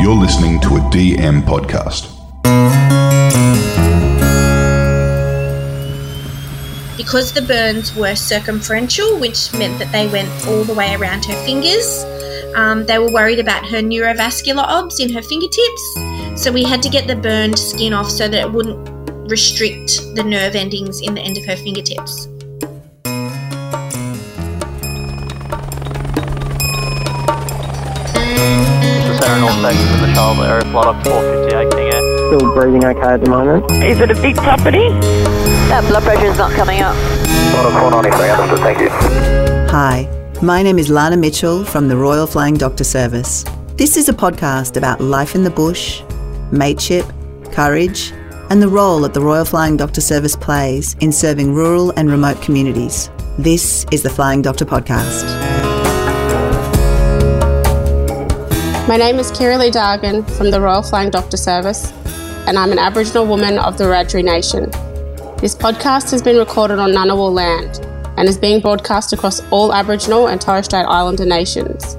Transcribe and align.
You're 0.00 0.14
listening 0.14 0.60
to 0.60 0.76
a 0.76 0.80
DM 0.92 1.42
podcast. 1.42 2.14
Because 6.96 7.32
the 7.32 7.42
burns 7.42 7.96
were 7.96 8.14
circumferential, 8.14 9.18
which 9.18 9.52
meant 9.54 9.76
that 9.80 9.90
they 9.90 10.06
went 10.06 10.28
all 10.46 10.62
the 10.62 10.72
way 10.72 10.94
around 10.94 11.24
her 11.24 11.34
fingers, 11.44 12.04
um, 12.54 12.86
they 12.86 13.00
were 13.00 13.10
worried 13.10 13.40
about 13.40 13.66
her 13.66 13.78
neurovascular 13.78 14.62
obs 14.62 15.00
in 15.00 15.12
her 15.12 15.20
fingertips. 15.20 16.42
So 16.42 16.52
we 16.52 16.62
had 16.62 16.80
to 16.84 16.88
get 16.88 17.08
the 17.08 17.16
burned 17.16 17.58
skin 17.58 17.92
off 17.92 18.08
so 18.08 18.28
that 18.28 18.46
it 18.46 18.52
wouldn't 18.52 18.88
restrict 19.28 20.14
the 20.14 20.22
nerve 20.22 20.54
endings 20.54 21.00
in 21.00 21.16
the 21.16 21.20
end 21.20 21.38
of 21.38 21.44
her 21.44 21.56
fingertips. 21.56 22.28
The 29.58 29.64
serenal 29.64 29.74
section 29.74 29.94
of 29.94 30.08
the 30.08 30.14
child 30.14 30.38
area 30.38 30.60
flight 30.70 30.86
up 30.86 31.04
458 31.04 31.70
King 31.72 31.92
Air. 31.92 32.38
Still 32.38 32.54
breathing 32.54 32.84
okay 32.84 33.00
at 33.00 33.24
the 33.24 33.28
moment. 33.28 33.70
Is 33.82 33.98
it 33.98 34.08
a 34.08 34.14
big 34.14 34.36
property? 34.36 34.88
That 35.68 35.84
blood 35.88 36.04
pressure 36.04 36.26
is 36.26 36.38
not 36.38 36.52
coming 36.52 36.80
up. 36.80 36.94
Flight 36.94 37.66
up 37.66 37.72
493, 37.72 38.30
understood, 38.30 38.58
thank 38.60 38.78
you. 38.78 38.88
Hi, 39.70 40.06
my 40.42 40.62
name 40.62 40.78
is 40.78 40.90
Lana 40.90 41.16
Mitchell 41.16 41.64
from 41.64 41.88
the 41.88 41.96
Royal 41.96 42.28
Flying 42.28 42.54
Doctor 42.54 42.84
Service. 42.84 43.44
This 43.74 43.96
is 43.96 44.08
a 44.08 44.12
podcast 44.12 44.76
about 44.76 45.00
life 45.00 45.34
in 45.34 45.42
the 45.42 45.50
bush, 45.50 46.02
mateship, 46.52 47.04
courage, 47.50 48.12
and 48.50 48.62
the 48.62 48.68
role 48.68 49.00
that 49.00 49.12
the 49.12 49.20
Royal 49.20 49.44
Flying 49.44 49.76
Doctor 49.76 50.00
Service 50.00 50.36
plays 50.36 50.94
in 51.00 51.10
serving 51.10 51.52
rural 51.52 51.90
and 51.96 52.08
remote 52.08 52.40
communities. 52.42 53.10
This 53.38 53.84
is 53.90 54.04
the 54.04 54.10
Flying 54.10 54.40
Doctor 54.40 54.64
Podcast. 54.64 55.47
My 58.88 58.96
name 58.96 59.18
is 59.18 59.30
Kira 59.30 59.58
Lee 59.58 59.70
Dargan 59.70 60.26
from 60.38 60.50
the 60.50 60.62
Royal 60.62 60.82
Flying 60.82 61.10
Doctor 61.10 61.36
Service, 61.36 61.92
and 62.46 62.58
I'm 62.58 62.72
an 62.72 62.78
Aboriginal 62.78 63.26
woman 63.26 63.58
of 63.58 63.76
the 63.76 63.84
Wiradjuri 63.84 64.24
Nation. 64.24 64.70
This 65.42 65.54
podcast 65.54 66.10
has 66.10 66.22
been 66.22 66.38
recorded 66.38 66.78
on 66.78 66.92
Ngunnawal 66.92 67.30
land 67.30 67.80
and 68.16 68.26
is 68.26 68.38
being 68.38 68.62
broadcast 68.62 69.12
across 69.12 69.42
all 69.50 69.74
Aboriginal 69.74 70.28
and 70.28 70.40
Torres 70.40 70.64
Strait 70.64 70.86
Islander 70.86 71.26
nations. 71.26 71.98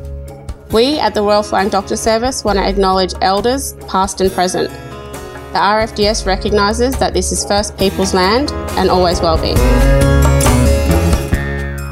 We 0.73 0.98
at 0.98 1.14
the 1.14 1.22
Royal 1.22 1.44
Flying 1.44 1.70
Doctor 1.70 1.95
Service 1.95 2.44
want 2.44 2.58
to 2.58 2.67
acknowledge 2.67 3.14
elders, 3.22 3.76
past 3.88 4.20
and 4.20 4.32
present. 4.32 4.72
The 4.72 5.60
RFDS 5.60 6.26
recognises 6.26 6.98
that 6.98 7.14
this 7.14 7.32
is 7.32 7.45
First 7.45 7.78
Peoples 7.78 8.16
land 8.16 8.52
and 8.80 8.90
always 8.90 9.22
will 9.22 9.40
be. 9.40 10.19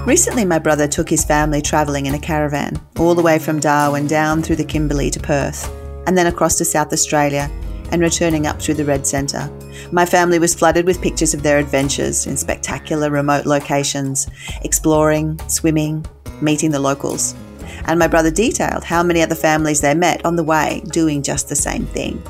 Recently, 0.07 0.45
my 0.45 0.57
brother 0.57 0.87
took 0.87 1.09
his 1.09 1.25
family 1.25 1.61
travelling 1.61 2.05
in 2.05 2.13
a 2.13 2.19
caravan 2.19 2.79
all 2.97 3.13
the 3.13 3.21
way 3.21 3.37
from 3.37 3.59
Darwin 3.59 4.07
down 4.07 4.41
through 4.41 4.55
the 4.55 4.63
Kimberley 4.63 5.09
to 5.09 5.19
Perth, 5.19 5.69
and 6.07 6.17
then 6.17 6.27
across 6.27 6.57
to 6.59 6.63
South 6.63 6.93
Australia 6.93 7.51
and 7.91 8.01
returning 8.01 8.47
up 8.47 8.61
through 8.61 8.75
the 8.75 8.85
Red 8.85 9.05
Centre. 9.05 9.51
My 9.91 10.05
family 10.05 10.39
was 10.39 10.55
flooded 10.55 10.85
with 10.85 11.01
pictures 11.01 11.33
of 11.33 11.43
their 11.43 11.57
adventures 11.57 12.25
in 12.25 12.37
spectacular 12.37 13.11
remote 13.11 13.45
locations, 13.45 14.29
exploring, 14.61 15.37
swimming, 15.49 16.05
meeting 16.39 16.71
the 16.71 16.79
locals. 16.79 17.35
And 17.83 17.99
my 17.99 18.07
brother 18.07 18.31
detailed 18.31 18.85
how 18.85 19.03
many 19.03 19.21
other 19.21 19.35
families 19.35 19.81
they 19.81 19.93
met 19.93 20.25
on 20.25 20.37
the 20.37 20.43
way 20.43 20.83
doing 20.93 21.21
just 21.21 21.49
the 21.49 21.55
same 21.57 21.85
thing. 21.85 22.23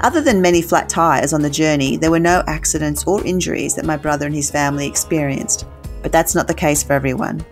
Other 0.00 0.20
than 0.20 0.42
many 0.42 0.60
flat 0.60 0.90
tyres 0.90 1.32
on 1.32 1.40
the 1.40 1.48
journey, 1.48 1.96
there 1.96 2.10
were 2.10 2.20
no 2.20 2.44
accidents 2.46 3.06
or 3.06 3.24
injuries 3.24 3.76
that 3.76 3.86
my 3.86 3.96
brother 3.96 4.26
and 4.26 4.34
his 4.34 4.50
family 4.50 4.86
experienced. 4.86 5.64
But 6.04 6.12
that's 6.12 6.34
not 6.34 6.46
the 6.46 6.54
case 6.54 6.82
for 6.82 6.92
everyone. 6.92 7.44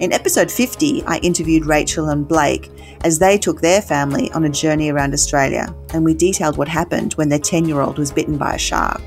In 0.00 0.12
episode 0.12 0.50
50, 0.50 1.04
I 1.04 1.18
interviewed 1.18 1.64
Rachel 1.64 2.08
and 2.08 2.26
Blake 2.26 2.68
as 3.04 3.20
they 3.20 3.38
took 3.38 3.60
their 3.60 3.80
family 3.80 4.32
on 4.32 4.44
a 4.44 4.48
journey 4.48 4.90
around 4.90 5.14
Australia, 5.14 5.72
and 5.94 6.04
we 6.04 6.12
detailed 6.12 6.56
what 6.58 6.66
happened 6.66 7.12
when 7.14 7.28
their 7.28 7.38
10 7.38 7.66
year 7.66 7.80
old 7.80 7.98
was 7.98 8.10
bitten 8.10 8.36
by 8.36 8.54
a 8.54 8.58
shark. 8.58 9.00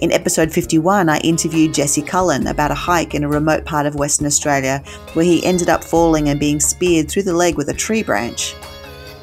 In 0.00 0.12
episode 0.12 0.52
51, 0.52 1.08
I 1.08 1.20
interviewed 1.20 1.72
Jesse 1.72 2.02
Cullen 2.02 2.48
about 2.48 2.70
a 2.70 2.74
hike 2.74 3.14
in 3.14 3.24
a 3.24 3.28
remote 3.28 3.64
part 3.64 3.86
of 3.86 3.94
Western 3.94 4.26
Australia 4.26 4.82
where 5.14 5.24
he 5.24 5.42
ended 5.46 5.70
up 5.70 5.82
falling 5.82 6.28
and 6.28 6.38
being 6.38 6.60
speared 6.60 7.08
through 7.08 7.22
the 7.22 7.32
leg 7.32 7.56
with 7.56 7.70
a 7.70 7.74
tree 7.74 8.02
branch. 8.02 8.54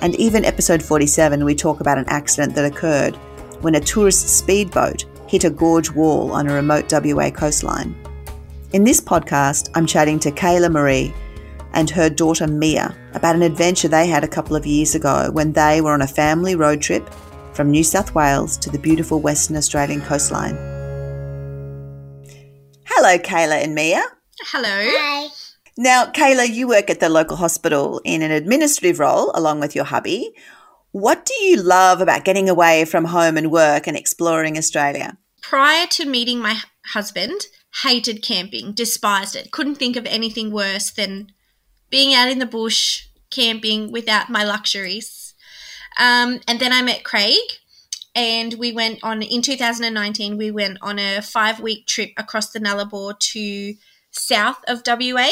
And 0.02 0.16
even 0.16 0.46
episode 0.46 0.82
47, 0.82 1.46
we 1.46 1.54
talk 1.54 1.80
about 1.80 2.00
an 2.00 2.08
accident 2.08 2.56
that 2.56 2.66
occurred 2.66 3.16
when 3.62 3.76
a 3.76 3.80
tourist 3.80 4.30
speedboat 4.30 5.06
hit 5.28 5.44
a 5.44 5.52
gorge 5.52 5.92
wall 5.92 6.32
on 6.32 6.48
a 6.48 6.54
remote 6.54 6.92
WA 6.92 7.30
coastline. 7.30 7.96
In 8.74 8.86
this 8.86 9.02
podcast, 9.02 9.70
I'm 9.76 9.86
chatting 9.86 10.18
to 10.20 10.32
Kayla 10.32 10.72
Marie 10.72 11.14
and 11.74 11.90
her 11.90 12.10
daughter 12.10 12.48
Mia 12.48 12.96
about 13.14 13.36
an 13.36 13.42
adventure 13.42 13.90
they 13.90 14.08
had 14.08 14.24
a 14.24 14.30
couple 14.30 14.56
of 14.56 14.66
years 14.66 14.96
ago 14.96 15.30
when 15.34 15.52
they 15.52 15.82
were 15.82 15.92
on 15.92 16.02
a 16.02 16.08
family 16.08 16.56
road 16.56 16.82
trip 16.82 17.10
from 17.54 17.70
New 17.70 17.84
South 17.84 18.16
Wales 18.16 18.56
to 18.60 18.70
the 18.70 18.80
beautiful 18.80 19.20
Western 19.20 19.58
Australian 19.58 20.00
coastline. 20.00 20.56
Hello, 22.86 23.18
Kayla 23.18 23.62
and 23.62 23.76
Mia. 23.76 24.06
Hello. 24.40 24.70
Hi. 24.70 25.28
Now, 25.78 26.06
Kayla, 26.06 26.48
you 26.48 26.70
work 26.70 26.90
at 26.90 27.02
the 27.02 27.10
local 27.10 27.36
hospital 27.36 28.00
in 28.06 28.22
an 28.22 28.32
administrative 28.32 29.00
role 29.00 29.34
along 29.36 29.60
with 29.60 29.76
your 29.76 29.84
hubby. 29.84 30.32
What 30.92 31.26
do 31.26 31.34
you 31.44 31.62
love 31.62 32.00
about 32.00 32.24
getting 32.24 32.48
away 32.48 32.86
from 32.86 33.04
home 33.04 33.36
and 33.36 33.52
work 33.52 33.86
and 33.86 33.98
exploring 33.98 34.58
Australia? 34.58 35.18
Prior 35.42 35.88
to 35.88 36.06
meeting 36.06 36.40
my 36.40 36.62
husband, 36.86 37.48
hated 37.84 38.22
camping, 38.22 38.74
despised 38.74 39.36
it. 39.36 39.52
Couldn't 39.52 39.76
think 39.76 39.96
of 39.96 40.06
anything 40.06 40.52
worse 40.52 40.92
than 40.92 41.32
being 41.90 42.14
out 42.14 42.30
in 42.30 42.40
the 42.40 42.46
bush 42.46 43.08
camping 43.30 43.92
without 43.92 44.30
my 44.30 44.44
luxuries. 44.44 45.34
Um, 45.98 46.40
and 46.48 46.60
then 46.60 46.74
I 46.74 46.82
met 46.82 47.04
Craig, 47.04 47.38
and 48.16 48.54
we 48.56 48.72
went 48.72 49.00
on 49.04 49.22
in 49.22 49.42
2019. 49.42 50.38
We 50.38 50.52
went 50.52 50.78
on 50.82 51.00
a 51.00 51.22
five 51.22 51.60
week 51.60 51.88
trip 51.88 52.12
across 52.18 52.52
the 52.52 52.60
Nullarbor 52.60 53.18
to 53.20 53.76
south 54.12 54.64
of 54.68 54.84
WA, 54.86 55.30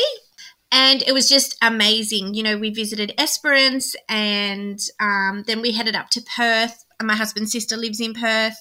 and 0.71 1.01
it 1.03 1.13
was 1.13 1.29
just 1.29 1.57
amazing. 1.61 2.33
You 2.33 2.43
know, 2.43 2.57
we 2.57 2.69
visited 2.69 3.13
Esperance, 3.17 3.95
and 4.07 4.79
um, 4.99 5.43
then 5.47 5.61
we 5.61 5.71
headed 5.73 5.95
up 5.95 6.09
to 6.11 6.21
Perth. 6.21 6.85
My 7.01 7.15
husband's 7.15 7.51
sister 7.51 7.77
lives 7.77 7.99
in 8.01 8.13
Perth, 8.13 8.57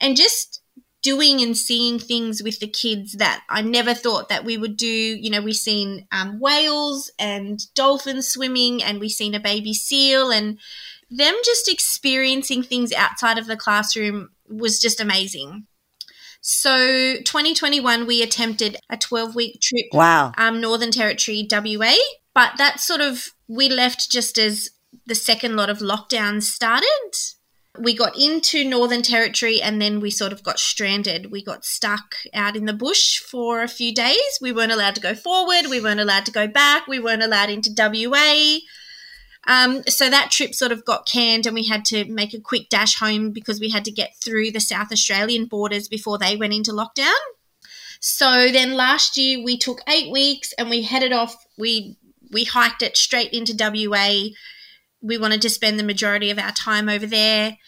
and 0.00 0.16
just 0.16 0.61
doing 1.02 1.40
and 1.40 1.56
seeing 1.56 1.98
things 1.98 2.42
with 2.42 2.60
the 2.60 2.68
kids 2.68 3.14
that 3.14 3.42
I 3.48 3.60
never 3.62 3.92
thought 3.94 4.28
that 4.28 4.44
we 4.44 4.56
would 4.56 4.76
do. 4.76 4.86
You 4.86 5.30
know, 5.30 5.42
we've 5.42 5.54
seen 5.56 6.06
um, 6.12 6.38
whales 6.40 7.10
and 7.18 7.60
dolphins 7.74 8.28
swimming, 8.28 8.82
and 8.82 9.00
we've 9.00 9.10
seen 9.10 9.34
a 9.34 9.40
baby 9.40 9.74
seal, 9.74 10.30
and 10.30 10.58
them 11.10 11.34
just 11.44 11.68
experiencing 11.68 12.62
things 12.62 12.92
outside 12.92 13.38
of 13.38 13.46
the 13.46 13.56
classroom 13.56 14.30
was 14.48 14.80
just 14.80 15.00
amazing. 15.00 15.66
So, 16.40 17.14
2021, 17.18 18.06
we 18.06 18.22
attempted 18.22 18.76
a 18.90 18.96
12 18.96 19.34
week 19.36 19.60
trip, 19.60 19.86
Wow. 19.92 20.32
um, 20.36 20.60
Northern 20.60 20.90
Territory, 20.90 21.46
WA, 21.50 21.94
but 22.34 22.52
that 22.58 22.80
sort 22.80 23.00
of 23.00 23.28
we 23.46 23.68
left 23.68 24.10
just 24.10 24.38
as 24.38 24.70
the 25.06 25.14
second 25.14 25.56
lot 25.56 25.70
of 25.70 25.78
lockdowns 25.78 26.42
started. 26.44 26.88
We 27.78 27.94
got 27.94 28.18
into 28.18 28.64
Northern 28.68 29.00
Territory 29.00 29.62
and 29.62 29.80
then 29.80 30.00
we 30.00 30.10
sort 30.10 30.32
of 30.32 30.42
got 30.42 30.58
stranded. 30.58 31.30
We 31.30 31.42
got 31.42 31.64
stuck 31.64 32.16
out 32.34 32.54
in 32.54 32.66
the 32.66 32.74
bush 32.74 33.18
for 33.18 33.62
a 33.62 33.68
few 33.68 33.94
days. 33.94 34.38
We 34.42 34.52
weren't 34.52 34.72
allowed 34.72 34.94
to 34.96 35.00
go 35.00 35.14
forward. 35.14 35.70
We 35.70 35.80
weren't 35.80 36.00
allowed 36.00 36.26
to 36.26 36.32
go 36.32 36.46
back. 36.46 36.86
We 36.86 36.98
weren't 36.98 37.22
allowed 37.22 37.48
into 37.48 37.70
WA. 37.74 38.58
Um, 39.46 39.82
so 39.88 40.08
that 40.08 40.30
trip 40.30 40.54
sort 40.54 40.70
of 40.70 40.84
got 40.84 41.06
canned 41.06 41.46
and 41.46 41.54
we 41.54 41.64
had 41.66 41.84
to 41.86 42.04
make 42.04 42.34
a 42.34 42.40
quick 42.40 42.68
dash 42.68 42.98
home 42.98 43.30
because 43.30 43.58
we 43.58 43.70
had 43.70 43.84
to 43.86 43.90
get 43.90 44.16
through 44.22 44.52
the 44.52 44.60
South 44.60 44.92
Australian 44.92 45.46
borders 45.46 45.88
before 45.88 46.18
they 46.18 46.36
went 46.36 46.52
into 46.52 46.72
lockdown. 46.72 47.10
So 48.00 48.50
then 48.52 48.74
last 48.74 49.16
year 49.16 49.42
we 49.42 49.56
took 49.56 49.80
eight 49.88 50.10
weeks 50.10 50.52
and 50.58 50.68
we 50.68 50.82
headed 50.82 51.12
off. 51.12 51.46
We 51.56 51.96
we 52.32 52.44
hiked 52.44 52.82
it 52.82 52.96
straight 52.96 53.32
into 53.32 53.54
WA. 53.56 54.30
We 55.02 55.18
wanted 55.18 55.42
to 55.42 55.50
spend 55.50 55.78
the 55.78 55.84
majority 55.84 56.30
of 56.30 56.38
our 56.38 56.52
time 56.52 56.88
over 56.88 57.06
there, 57.06 57.58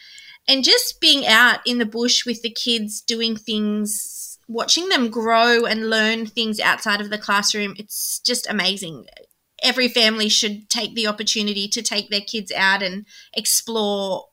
and 0.47 0.65
just 0.65 1.01
being 1.01 1.27
out 1.27 1.61
in 1.67 1.79
the 1.79 1.87
bush 1.87 2.25
with 2.25 2.43
the 2.43 2.51
kids, 2.51 3.01
doing 3.01 3.37
things, 3.37 4.39
watching 4.49 4.89
them 4.89 5.09
grow 5.11 5.65
and 5.65 5.91
learn 5.91 6.27
things 6.27 6.61
outside 6.61 7.01
of 7.01 7.11
the 7.11 7.19
classroom. 7.19 7.75
It's 7.79 8.21
just 8.21 8.49
amazing. 8.49 9.07
Every 9.63 9.89
family 9.89 10.29
should 10.29 10.69
take 10.69 10.95
the 10.95 11.07
opportunity 11.07 11.69
to 11.69 11.83
take 11.83 12.11
their 12.11 12.21
kids 12.21 12.53
out 12.53 12.83
and 12.83 13.07
explore 13.33 14.27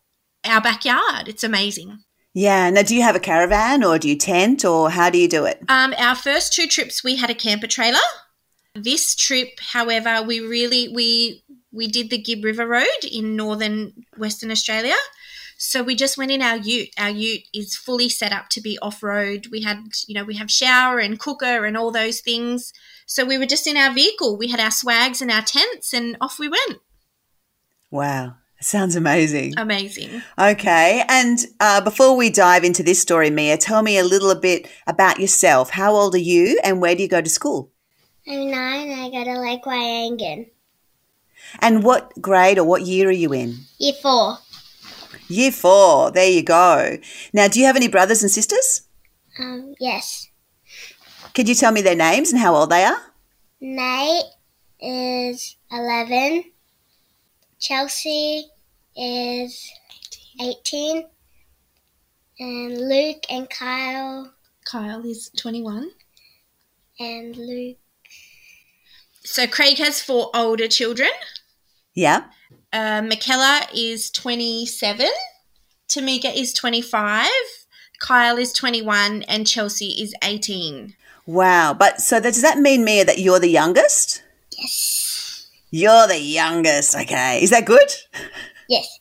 our 0.43 0.61
backyard. 0.61 1.27
It's 1.27 1.43
amazing. 1.43 1.99
Yeah. 2.33 2.69
Now, 2.69 2.81
do 2.81 2.95
you 2.95 3.01
have 3.01 3.15
a 3.15 3.19
caravan 3.19 3.83
or 3.83 3.99
do 3.99 4.09
you 4.09 4.17
tent 4.17 4.65
or 4.65 4.89
how 4.89 5.09
do 5.09 5.17
you 5.17 5.27
do 5.27 5.45
it? 5.45 5.61
Um, 5.69 5.93
our 5.97 6.15
first 6.15 6.53
two 6.53 6.67
trips, 6.67 7.03
we 7.03 7.15
had 7.17 7.29
a 7.29 7.35
camper 7.35 7.67
trailer. 7.67 7.99
This 8.73 9.15
trip, 9.15 9.59
however, 9.59 10.23
we 10.23 10.39
really 10.39 10.87
we 10.87 11.43
we 11.71 11.87
did 11.87 12.09
the 12.09 12.21
Gibb 12.21 12.43
River 12.43 12.67
Road 12.67 13.03
in 13.09 13.35
northern 13.35 13.93
Western 14.17 14.51
Australia. 14.51 14.95
So 15.57 15.83
we 15.83 15.95
just 15.95 16.17
went 16.17 16.31
in 16.31 16.41
our 16.41 16.57
ute. 16.57 16.89
Our 16.97 17.11
ute 17.11 17.47
is 17.53 17.75
fully 17.75 18.09
set 18.09 18.31
up 18.31 18.49
to 18.49 18.61
be 18.61 18.79
off 18.81 19.03
road. 19.03 19.47
We 19.51 19.61
had, 19.61 19.83
you 20.07 20.15
know, 20.15 20.23
we 20.23 20.37
have 20.37 20.49
shower 20.49 20.97
and 20.97 21.19
cooker 21.19 21.65
and 21.65 21.77
all 21.77 21.91
those 21.91 22.19
things. 22.19 22.73
So 23.05 23.23
we 23.23 23.37
were 23.37 23.45
just 23.45 23.67
in 23.67 23.77
our 23.77 23.93
vehicle. 23.93 24.37
We 24.37 24.47
had 24.47 24.59
our 24.59 24.71
swags 24.71 25.21
and 25.21 25.29
our 25.29 25.43
tents, 25.43 25.93
and 25.93 26.17
off 26.19 26.39
we 26.39 26.49
went. 26.49 26.79
Wow. 27.91 28.37
Sounds 28.59 28.95
amazing. 28.95 29.53
Amazing. 29.57 30.21
Okay. 30.37 31.03
And 31.07 31.39
uh, 31.59 31.81
before 31.81 32.15
we 32.15 32.29
dive 32.29 32.63
into 32.63 32.83
this 32.83 33.01
story, 33.01 33.29
Mia, 33.29 33.57
tell 33.57 33.81
me 33.81 33.97
a 33.97 34.03
little 34.03 34.33
bit 34.35 34.67
about 34.87 35.19
yourself. 35.19 35.71
How 35.71 35.93
old 35.93 36.15
are 36.15 36.19
you 36.19 36.59
and 36.63 36.79
where 36.81 36.95
do 36.95 37.01
you 37.01 37.09
go 37.09 37.21
to 37.21 37.29
school? 37.29 37.71
I'm 38.27 38.51
nine. 38.51 38.91
I 38.91 39.09
go 39.09 39.23
to 39.23 39.39
Lake 39.39 39.63
Wyangan. 39.63 40.45
And 41.59 41.83
what 41.83 42.11
grade 42.21 42.57
or 42.57 42.63
what 42.63 42.83
year 42.83 43.09
are 43.09 43.11
you 43.11 43.33
in? 43.33 43.57
Year 43.77 43.93
four. 44.01 44.37
Year 45.27 45.51
four. 45.51 46.11
There 46.11 46.29
you 46.29 46.43
go. 46.43 46.97
Now, 47.33 47.47
do 47.47 47.59
you 47.59 47.65
have 47.65 47.75
any 47.75 47.87
brothers 47.87 48.21
and 48.21 48.31
sisters? 48.31 48.83
Um, 49.39 49.75
yes. 49.79 50.27
Could 51.33 51.47
you 51.47 51.55
tell 51.55 51.71
me 51.71 51.81
their 51.81 51.95
names 51.95 52.31
and 52.31 52.41
how 52.41 52.55
old 52.55 52.69
they 52.69 52.83
are? 52.83 52.97
Nate 53.61 54.25
is 54.79 55.55
11. 55.71 56.43
Chelsea 57.59 58.47
is 58.95 59.71
18. 60.41 61.05
And 62.39 62.89
Luke 62.89 63.23
and 63.29 63.49
Kyle 63.49 64.33
Kyle 64.65 65.05
is 65.05 65.29
21. 65.37 65.91
and 66.99 67.35
Luke. 67.37 67.77
So 69.23 69.45
Craig 69.47 69.77
has 69.77 70.01
four 70.01 70.29
older 70.33 70.67
children. 70.67 71.09
Yeah. 71.93 72.25
Uh, 72.73 73.01
Michaela 73.01 73.67
is 73.75 74.09
27. 74.11 75.07
Tamika 75.87 76.33
is 76.33 76.53
25. 76.53 77.29
Kyle 77.99 78.37
is 78.37 78.53
21. 78.53 79.23
And 79.23 79.45
Chelsea 79.45 80.01
is 80.01 80.13
18. 80.23 80.95
Wow. 81.25 81.73
But 81.73 82.01
so 82.01 82.19
that, 82.19 82.33
does 82.33 82.41
that 82.41 82.57
mean, 82.57 82.83
Mia, 82.83 83.05
that 83.05 83.19
you're 83.19 83.39
the 83.39 83.49
youngest? 83.49 84.23
Yes. 84.57 85.49
You're 85.69 86.07
the 86.07 86.19
youngest. 86.19 86.95
Okay. 86.95 87.41
Is 87.41 87.49
that 87.49 87.65
good? 87.65 87.93
Yes. 88.67 88.99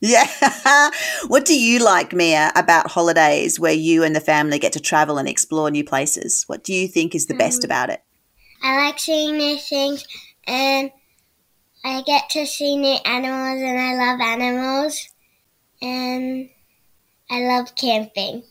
Yeah. 0.00 0.90
what 1.28 1.44
do 1.44 1.58
you 1.58 1.82
like, 1.82 2.12
Mia, 2.12 2.52
about 2.54 2.90
holidays 2.90 3.58
where 3.58 3.72
you 3.72 4.04
and 4.04 4.14
the 4.14 4.20
family 4.20 4.58
get 4.58 4.72
to 4.74 4.80
travel 4.80 5.18
and 5.18 5.28
explore 5.28 5.70
new 5.70 5.84
places? 5.84 6.44
What 6.46 6.62
do 6.62 6.74
you 6.74 6.86
think 6.88 7.14
is 7.14 7.26
the 7.26 7.34
best 7.34 7.64
about 7.64 7.90
it? 7.90 8.02
I 8.62 8.76
like 8.86 8.98
seeing 8.98 9.36
new 9.36 9.56
things 9.56 10.04
and 10.46 10.90
I 11.84 12.00
get 12.00 12.30
to 12.30 12.46
see 12.46 12.76
new 12.76 12.96
animals 13.04 13.60
and 13.60 13.78
I 13.78 13.94
love 13.94 14.20
animals. 14.20 15.08
And 15.82 16.48
I 17.30 17.40
love 17.40 17.74
camping. 17.74 18.42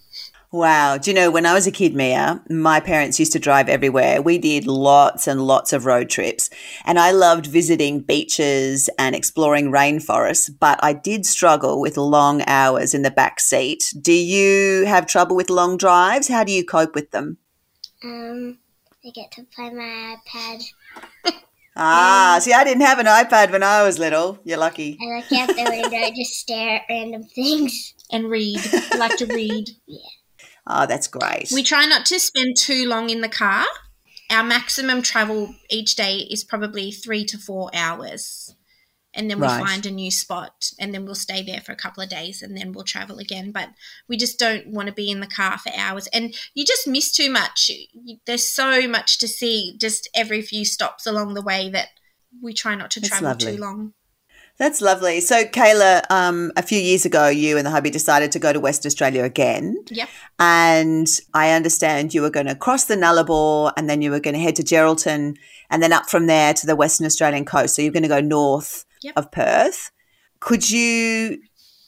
Wow. 0.51 0.99
Do 0.99 1.09
you 1.09 1.15
know, 1.15 1.31
when 1.31 1.47
I 1.47 1.55
was 1.55 1.65
a 1.65 1.71
kid, 1.71 1.95
Mia, 1.95 2.43
my 2.47 2.79
parents 2.79 3.19
used 3.19 3.31
to 3.31 3.39
drive 3.39 3.69
everywhere. 3.69 4.21
We 4.21 4.37
did 4.37 4.67
lots 4.67 5.25
and 5.27 5.47
lots 5.47 5.73
of 5.73 5.87
road 5.87 6.11
trips. 6.11 6.51
And 6.85 6.99
I 6.99 7.09
loved 7.09 7.47
visiting 7.47 8.01
beaches 8.01 8.87
and 8.99 9.15
exploring 9.15 9.71
rainforests, 9.71 10.51
but 10.59 10.79
I 10.83 10.93
did 10.93 11.25
struggle 11.25 11.81
with 11.81 11.97
long 11.97 12.43
hours 12.45 12.93
in 12.93 13.01
the 13.01 13.09
back 13.09 13.39
seat. 13.39 13.91
Do 13.99 14.13
you 14.13 14.85
have 14.85 15.07
trouble 15.07 15.35
with 15.35 15.49
long 15.49 15.75
drives? 15.75 16.27
How 16.27 16.43
do 16.43 16.51
you 16.51 16.63
cope 16.63 16.93
with 16.93 17.09
them? 17.09 17.39
Um, 18.03 18.59
I 19.03 19.09
get 19.09 19.31
to 19.31 19.43
play 19.55 19.71
my 19.71 20.17
iPad. 20.27 20.65
Ah, 21.75 22.37
see, 22.41 22.53
I 22.53 22.63
didn't 22.63 22.83
have 22.83 22.99
an 22.99 23.07
iPad 23.07 23.51
when 23.51 23.63
I 23.63 23.83
was 23.83 23.97
little. 23.97 24.37
You're 24.43 24.59
lucky. 24.59 24.97
I 25.01 25.17
look 25.17 25.31
out 25.31 25.55
the 25.55 25.63
window 25.69 25.97
I 25.97 26.11
just 26.11 26.33
stare 26.33 26.77
at 26.77 26.83
random 26.89 27.23
things. 27.23 27.95
And 28.11 28.29
read. 28.29 28.59
I 28.91 28.95
like 28.97 29.17
to 29.17 29.25
read. 29.25 29.69
Yeah. 29.87 29.99
Oh, 30.67 30.85
that's 30.85 31.07
great. 31.07 31.49
We 31.51 31.63
try 31.63 31.85
not 31.85 32.05
to 32.07 32.19
spend 32.19 32.57
too 32.57 32.87
long 32.87 33.09
in 33.09 33.21
the 33.21 33.29
car. 33.29 33.65
Our 34.29 34.43
maximum 34.43 35.01
travel 35.01 35.55
each 35.69 35.95
day 35.95 36.27
is 36.29 36.43
probably 36.43 36.91
three 36.91 37.25
to 37.25 37.37
four 37.37 37.69
hours. 37.73 38.55
And 39.13 39.29
then 39.29 39.39
we 39.39 39.47
Right. 39.47 39.65
find 39.65 39.85
a 39.85 39.91
new 39.91 40.09
spot 40.09 40.71
and 40.79 40.93
then 40.93 41.05
we'll 41.05 41.13
stay 41.15 41.43
there 41.43 41.61
for 41.61 41.71
a 41.71 41.75
couple 41.75 42.01
of 42.01 42.09
days 42.09 42.41
and 42.41 42.57
then 42.57 42.71
we'll 42.71 42.83
travel 42.83 43.19
again. 43.19 43.51
But 43.51 43.69
we 44.07 44.17
just 44.17 44.39
don't 44.39 44.67
want 44.67 44.87
to 44.87 44.93
be 44.93 45.11
in 45.11 45.19
the 45.19 45.27
car 45.27 45.57
for 45.59 45.71
hours. 45.75 46.07
And 46.07 46.33
you 46.53 46.65
just 46.65 46.87
miss 46.87 47.11
too 47.11 47.29
much. 47.29 47.69
There's 48.25 48.47
so 48.49 48.87
much 48.87 49.19
to 49.19 49.27
see 49.27 49.77
just 49.77 50.09
every 50.15 50.41
few 50.41 50.65
stops 50.65 51.05
along 51.05 51.33
the 51.35 51.41
way 51.43 51.69
that 51.69 51.89
we 52.41 52.53
try 52.53 52.73
not 52.75 52.89
to 52.91 52.99
That's 52.99 53.09
travel 53.09 53.29
lovely. 53.29 53.55
too 53.55 53.61
long. 53.61 53.93
That's 54.57 54.81
lovely. 54.81 55.19
So, 55.19 55.45
Kayla, 55.45 56.03
um, 56.11 56.51
a 56.55 56.61
few 56.61 56.77
years 56.77 57.05
ago, 57.05 57.27
you 57.27 57.57
and 57.57 57.65
the 57.65 57.71
hubby 57.71 57.89
decided 57.89 58.31
to 58.33 58.39
go 58.39 58.53
to 58.53 58.59
West 58.59 58.85
Australia 58.85 59.23
again. 59.23 59.83
Yep. 59.89 60.09
And 60.37 61.07
I 61.33 61.51
understand 61.51 62.13
you 62.13 62.21
were 62.21 62.29
going 62.29 62.45
to 62.45 62.53
cross 62.55 62.85
the 62.85 62.95
Nullarbor 62.95 63.73
and 63.75 63.89
then 63.89 64.03
you 64.03 64.11
were 64.11 64.19
going 64.19 64.35
to 64.35 64.39
head 64.39 64.55
to 64.57 64.63
Geraldton 64.63 65.37
and 65.71 65.81
then 65.81 65.91
up 65.91 66.07
from 66.07 66.27
there 66.27 66.53
to 66.53 66.67
the 66.67 66.75
Western 66.75 67.07
Australian 67.07 67.45
coast. 67.45 67.75
So, 67.75 67.81
you're 67.81 67.91
going 67.91 68.03
to 68.03 68.09
go 68.09 68.21
north 68.21 68.85
Yep. 69.03 69.17
of 69.17 69.31
Perth. 69.31 69.91
Could 70.39 70.69
you 70.69 71.39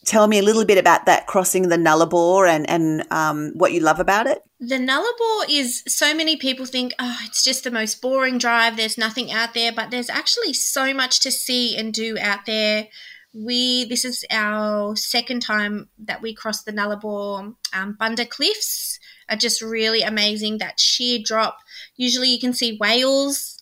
tell 0.06 0.28
me 0.28 0.40
a 0.40 0.44
little 0.44 0.66
bit 0.66 0.78
about 0.78 1.06
that 1.08 1.28
crossing 1.28 1.70
the 1.70 1.78
Nullarbor 1.78 2.48
and, 2.48 2.70
and 2.70 3.04
um, 3.12 3.52
what 3.56 3.74
you 3.74 3.80
love 3.80 4.00
about 4.00 4.28
it? 4.28 4.42
The 4.60 4.76
Nullarbor 4.76 5.50
is 5.50 5.84
so 5.88 6.16
many 6.16 6.38
people 6.38 6.66
think, 6.66 6.94
oh, 7.00 7.18
it's 7.24 7.44
just 7.44 7.64
the 7.64 7.72
most 7.72 8.02
boring 8.02 8.38
drive. 8.38 8.78
There's 8.78 8.98
nothing 8.98 9.32
out 9.32 9.54
there, 9.54 9.72
but 9.72 9.92
there's 9.92 10.10
actually 10.10 10.54
so 10.54 10.94
much 10.94 11.20
to 11.22 11.32
see 11.32 11.76
and 11.76 11.94
do 11.94 12.18
out 12.20 12.46
there. 12.46 12.88
We 13.34 13.84
this 13.84 14.06
is 14.06 14.24
our 14.32 14.96
second 14.96 15.42
time 15.42 15.90
that 16.00 16.22
we 16.22 16.34
crossed 16.34 16.66
the 16.66 16.72
Nullarbor. 16.72 17.56
Um, 17.74 17.98
Bunda 18.00 18.26
Cliffs 18.26 18.98
are 19.28 19.36
just 19.36 19.62
really 19.62 20.04
amazing. 20.04 20.60
That 20.60 20.80
sheer 20.80 21.20
drop. 21.22 21.58
Usually, 21.98 22.30
you 22.30 22.40
can 22.40 22.54
see 22.54 22.78
whales. 22.78 23.55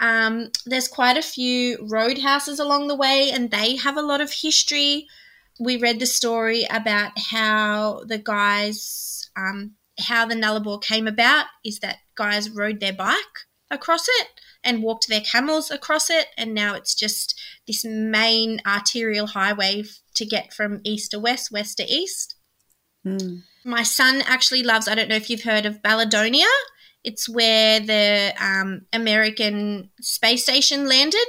Um, 0.00 0.50
there's 0.66 0.88
quite 0.88 1.16
a 1.16 1.22
few 1.22 1.78
roadhouses 1.88 2.58
along 2.58 2.88
the 2.88 2.96
way, 2.96 3.30
and 3.32 3.50
they 3.50 3.76
have 3.76 3.96
a 3.96 4.02
lot 4.02 4.20
of 4.20 4.32
history. 4.32 5.06
We 5.60 5.76
read 5.76 6.00
the 6.00 6.06
story 6.06 6.66
about 6.70 7.12
how 7.16 8.02
the 8.06 8.18
guys, 8.18 9.30
um, 9.36 9.76
how 9.98 10.26
the 10.26 10.34
Nullarbor 10.34 10.82
came 10.82 11.06
about 11.06 11.46
is 11.64 11.78
that 11.80 11.98
guys 12.16 12.50
rode 12.50 12.80
their 12.80 12.92
bike 12.92 13.46
across 13.70 14.08
it 14.08 14.28
and 14.64 14.82
walked 14.82 15.08
their 15.08 15.20
camels 15.20 15.70
across 15.70 16.10
it, 16.10 16.28
and 16.36 16.54
now 16.54 16.74
it's 16.74 16.94
just 16.94 17.38
this 17.66 17.84
main 17.84 18.60
arterial 18.66 19.28
highway 19.28 19.84
to 20.14 20.24
get 20.24 20.52
from 20.52 20.80
east 20.84 21.12
to 21.12 21.18
west, 21.20 21.52
west 21.52 21.76
to 21.76 21.84
east. 21.84 22.34
My 23.64 23.82
son 23.82 24.22
actually 24.26 24.62
loves, 24.62 24.88
I 24.88 24.94
don't 24.94 25.08
know 25.08 25.16
if 25.16 25.30
you've 25.30 25.42
heard 25.42 25.66
of 25.66 25.82
Balladonia. 25.82 26.46
It's 27.04 27.28
where 27.28 27.80
the 27.80 28.34
um, 28.40 28.86
American 28.92 29.90
space 30.00 30.42
station 30.42 30.88
landed. 30.88 31.26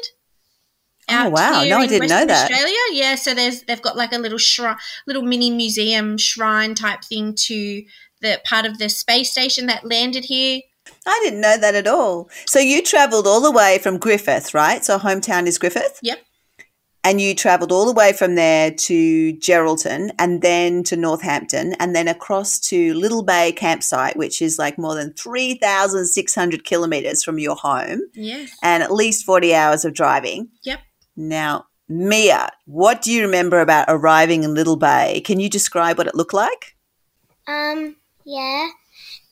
Oh, 1.10 1.30
wow. 1.30 1.64
No, 1.64 1.78
I 1.78 1.88
didn't 1.88 2.10
know 2.10 2.26
that. 2.26 2.50
Australia, 2.50 2.78
yeah. 2.92 3.16
So 3.16 3.34
there's 3.36 3.62
they've 3.64 3.82
got 3.82 3.96
like 3.96 4.14
a 4.14 4.18
little 4.18 4.40
shrine, 4.40 4.78
little 5.06 5.22
mini 5.22 5.52
museum 5.52 6.18
shrine 6.18 6.74
type 6.74 7.04
thing 7.04 7.36
to 7.46 7.84
the 8.22 8.42
part 8.46 8.66
of 8.66 8.80
the 8.80 8.90
space 8.90 9.32
station 9.32 9.68
that 9.68 9.86
landed 9.86 10.26
here. 10.26 10.62
I 11.06 11.20
didn't 11.24 11.42
know 11.42 11.58
that 11.58 11.76
at 11.76 11.88
all. 11.88 12.30
So, 12.46 12.60
you 12.60 12.82
travelled 12.82 13.28
all 13.28 13.42
the 13.42 13.52
way 13.52 13.80
from 13.80 13.98
Griffith, 13.98 14.54
right? 14.54 14.84
So, 14.86 15.00
hometown 15.00 15.48
is 15.48 15.58
Griffith? 15.58 16.00
Yep. 16.02 16.20
And 17.06 17.22
you 17.22 17.36
travelled 17.36 17.72
all 17.72 17.86
the 17.86 17.94
way 17.94 18.12
from 18.12 18.34
there 18.36 18.72
to 18.72 19.34
Geraldton 19.36 20.10
and 20.18 20.42
then 20.42 20.84
to 20.86 20.98
Northampton 20.98 21.74
and 21.80 21.96
then 21.96 22.08
across 22.08 22.60
to 22.72 22.94
Little 22.96 23.22
Bay 23.24 23.52
campsite, 23.52 24.18
which 24.18 24.42
is 24.42 24.58
like 24.58 24.78
more 24.80 24.96
than 24.96 25.14
3,600 25.14 26.64
kilometres 26.66 27.24
from 27.24 27.38
your 27.40 27.56
home 27.56 28.02
Yes. 28.16 28.58
and 28.64 28.82
at 28.82 28.92
least 28.92 29.24
40 29.24 29.54
hours 29.54 29.86
of 29.86 29.94
driving. 29.94 30.50
Yep. 30.64 30.80
Now, 31.16 31.68
Mia, 31.88 32.50
what 32.66 33.04
do 33.04 33.12
you 33.12 33.22
remember 33.22 33.62
about 33.62 33.86
arriving 33.88 34.44
in 34.44 34.56
Little 34.56 34.76
Bay? 34.76 35.22
Can 35.24 35.40
you 35.40 35.50
describe 35.50 36.00
what 36.00 36.08
it 36.08 36.16
looked 36.16 36.34
like? 36.34 36.76
Um, 37.48 37.96
yeah. 38.26 38.68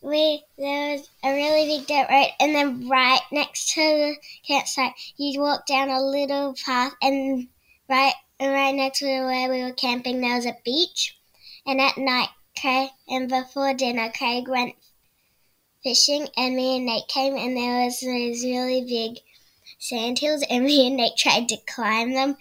We 0.04 0.44
there 0.58 0.92
was 0.98 1.10
a 1.24 1.34
really 1.34 1.78
big 1.78 1.88
dirt 1.88 2.08
road, 2.12 2.28
and 2.42 2.54
then 2.54 2.90
right 2.90 3.22
next 3.32 3.74
to 3.74 3.80
the 3.82 4.16
campsite, 4.46 4.92
you'd 5.16 5.40
walk 5.40 5.66
down 5.66 5.88
a 5.90 6.02
little 6.02 6.54
path, 6.66 6.92
and 7.02 7.48
right 7.94 8.14
and 8.40 8.52
right 8.52 8.74
next 8.74 9.00
to 9.00 9.06
where 9.06 9.50
we 9.50 9.64
were 9.64 9.72
camping, 9.72 10.20
there 10.20 10.36
was 10.36 10.46
a 10.46 10.58
beach. 10.66 11.16
And 11.66 11.80
at 11.80 11.98
night, 11.98 12.30
Craig 12.60 12.90
and 13.08 13.30
before 13.30 13.74
dinner, 13.74 14.12
Craig 14.18 14.48
went 14.48 14.74
fishing, 15.84 16.28
and 16.36 16.56
me 16.56 16.78
and 16.78 16.86
Nate 16.86 17.08
came, 17.08 17.36
and 17.36 17.56
there 17.56 17.86
was 17.86 18.00
these 18.00 18.44
really 18.44 18.84
big 18.84 19.22
sand 19.80 20.20
hills, 20.20 20.44
and 20.50 20.66
me 20.70 20.88
and 20.88 20.98
Nate 20.98 21.18
tried 21.18 21.48
to 21.50 21.58
climb 21.68 22.14
them, 22.14 22.36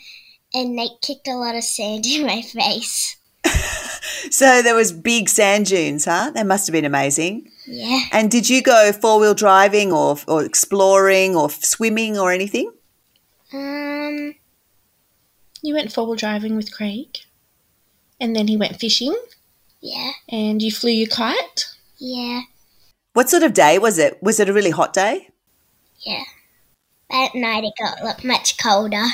and 0.55 0.75
Nate 0.75 1.01
kicked 1.03 1.29
a 1.29 1.35
lot 1.35 1.55
of 1.55 1.65
sand 1.65 2.07
in 2.11 2.27
my 2.27 2.43
face. 2.43 3.17
So 4.31 4.63
there 4.63 4.75
was 4.75 4.93
big 4.93 5.29
sand 5.29 5.67
dunes, 5.67 6.05
huh? 6.05 6.31
That 6.35 6.47
must 6.47 6.67
have 6.67 6.73
been 6.73 6.85
amazing. 6.85 7.51
Yeah. 7.67 8.03
And 8.13 8.31
did 8.31 8.49
you 8.49 8.63
go 8.63 8.93
four-wheel 8.93 9.35
driving 9.35 9.93
or, 9.93 10.17
or 10.29 10.45
exploring 10.45 11.35
or 11.35 11.51
swimming 11.51 12.17
or 12.17 12.33
anything? 12.33 12.73
Um. 13.53 14.35
You 15.63 15.75
went 15.75 15.93
four 15.93 16.07
wheel 16.07 16.17
driving 16.17 16.57
with 16.57 16.73
Craig, 16.75 17.19
and 18.21 18.35
then 18.35 18.49
he 18.49 18.57
went 18.57 18.79
fishing, 18.81 19.17
Yeah. 19.81 20.11
and 20.29 20.61
you 20.61 20.71
flew 20.73 20.91
your 20.91 21.09
kite. 21.09 21.67
Yeah. 21.99 22.43
What 23.13 23.31
sort 23.31 23.43
of 23.43 23.55
day 23.55 23.79
was 23.79 23.99
it? 23.99 24.21
Was 24.23 24.41
it 24.41 24.49
a 24.49 24.53
really 24.53 24.71
hot 24.71 24.93
day? 24.93 25.29
Yeah. 26.05 26.25
At 27.11 27.35
night 27.35 27.65
it 27.65 27.75
got 27.79 28.03
lo- 28.03 28.29
much 28.29 28.57
colder. 28.59 29.05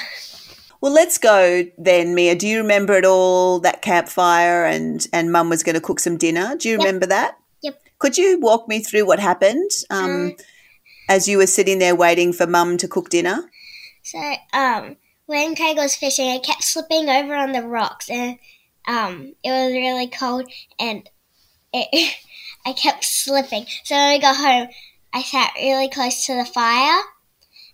Well, 0.80 0.92
let's 0.92 1.18
go 1.18 1.64
then, 1.76 2.14
Mia. 2.14 2.36
Do 2.36 2.46
you 2.46 2.58
remember 2.58 2.94
it 2.94 3.04
all? 3.04 3.58
That 3.58 3.82
campfire 3.82 4.64
and 4.64 5.04
and 5.12 5.32
Mum 5.32 5.50
was 5.50 5.62
going 5.64 5.74
to 5.74 5.80
cook 5.80 5.98
some 6.00 6.16
dinner. 6.16 6.54
Do 6.56 6.68
you 6.68 6.76
Yep. 6.76 6.84
remember 6.84 7.06
that? 7.06 7.36
Yep. 7.62 7.82
Could 7.98 8.16
you 8.16 8.38
walk 8.40 8.68
me 8.68 8.80
through 8.82 9.04
what 9.04 9.18
happened 9.18 9.70
um, 9.90 10.04
Um, 10.10 10.36
as 11.08 11.26
you 11.26 11.36
were 11.38 11.48
sitting 11.48 11.80
there 11.80 11.96
waiting 11.96 12.32
for 12.32 12.46
Mum 12.46 12.76
to 12.78 12.86
cook 12.86 13.10
dinner? 13.10 13.50
So, 14.04 14.18
um, 14.52 14.96
when 15.28 15.54
Craig 15.54 15.76
was 15.76 15.94
fishing, 15.94 16.26
I 16.26 16.38
kept 16.38 16.64
slipping 16.64 17.06
over 17.06 17.34
on 17.34 17.52
the 17.52 17.60
rocks, 17.60 18.08
and 18.08 18.38
um, 18.86 19.34
it 19.44 19.50
was 19.50 19.72
really 19.72 20.08
cold, 20.08 20.50
and 20.80 21.08
it, 21.72 22.16
I 22.66 22.72
kept 22.72 23.04
slipping. 23.04 23.66
So 23.84 23.94
when 23.94 24.08
I 24.08 24.18
got 24.18 24.36
home, 24.36 24.68
I 25.12 25.22
sat 25.22 25.52
really 25.56 25.90
close 25.90 26.24
to 26.26 26.34
the 26.34 26.46
fire, 26.46 27.02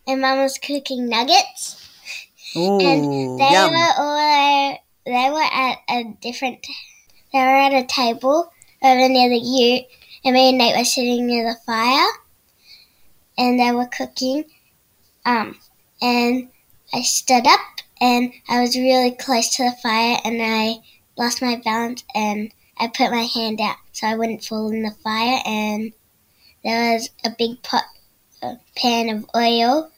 and 0.05 0.21
Mum 0.21 0.41
was 0.41 0.59
cooking 0.59 1.09
nuggets, 1.09 1.89
Ooh, 2.57 2.81
and 2.81 3.39
they 3.39 3.53
yum. 3.53 3.71
were 3.71 3.93
all 3.99 4.79
they 5.07 5.31
were 5.31 5.41
at 5.41 5.79
a 5.89 6.17
different. 6.21 6.67
They 7.33 7.39
were 7.39 7.57
at 7.57 7.73
a 7.73 7.87
table 7.87 8.51
over 8.83 9.09
near 9.09 9.29
the 9.29 9.39
Ute, 9.39 9.85
and 10.25 10.35
me 10.35 10.49
and 10.49 10.59
Nate 10.59 10.77
were 10.77 10.85
sitting 10.85 11.27
near 11.29 11.45
the 11.45 11.61
fire, 11.65 12.11
and 13.39 13.61
they 13.61 13.71
were 13.71 13.87
cooking. 13.87 14.45
Um, 15.25 15.57
and 16.03 16.49
I 16.95 17.03
stood 17.03 17.45
up, 17.45 17.61
and 18.01 18.33
I 18.49 18.61
was 18.61 18.77
really 18.77 19.11
close 19.11 19.57
to 19.57 19.65
the 19.65 19.77
fire, 19.83 20.17
and 20.25 20.41
I 20.41 20.77
lost 21.19 21.43
my 21.43 21.61
balance, 21.65 22.05
and 22.15 22.53
I 22.79 22.87
put 22.87 23.11
my 23.11 23.25
hand 23.25 23.61
out 23.61 23.77
so 23.91 24.07
I 24.07 24.17
wouldn't 24.17 24.45
fall 24.45 24.71
in 24.71 24.83
the 24.83 24.95
fire, 25.03 25.41
and 25.45 25.93
there 26.63 26.95
was 26.95 27.11
a 27.25 27.31
big 27.37 27.63
pot, 27.65 27.83
a 28.43 28.59
pan 28.77 29.09
of 29.09 29.27
oil, 29.35 29.91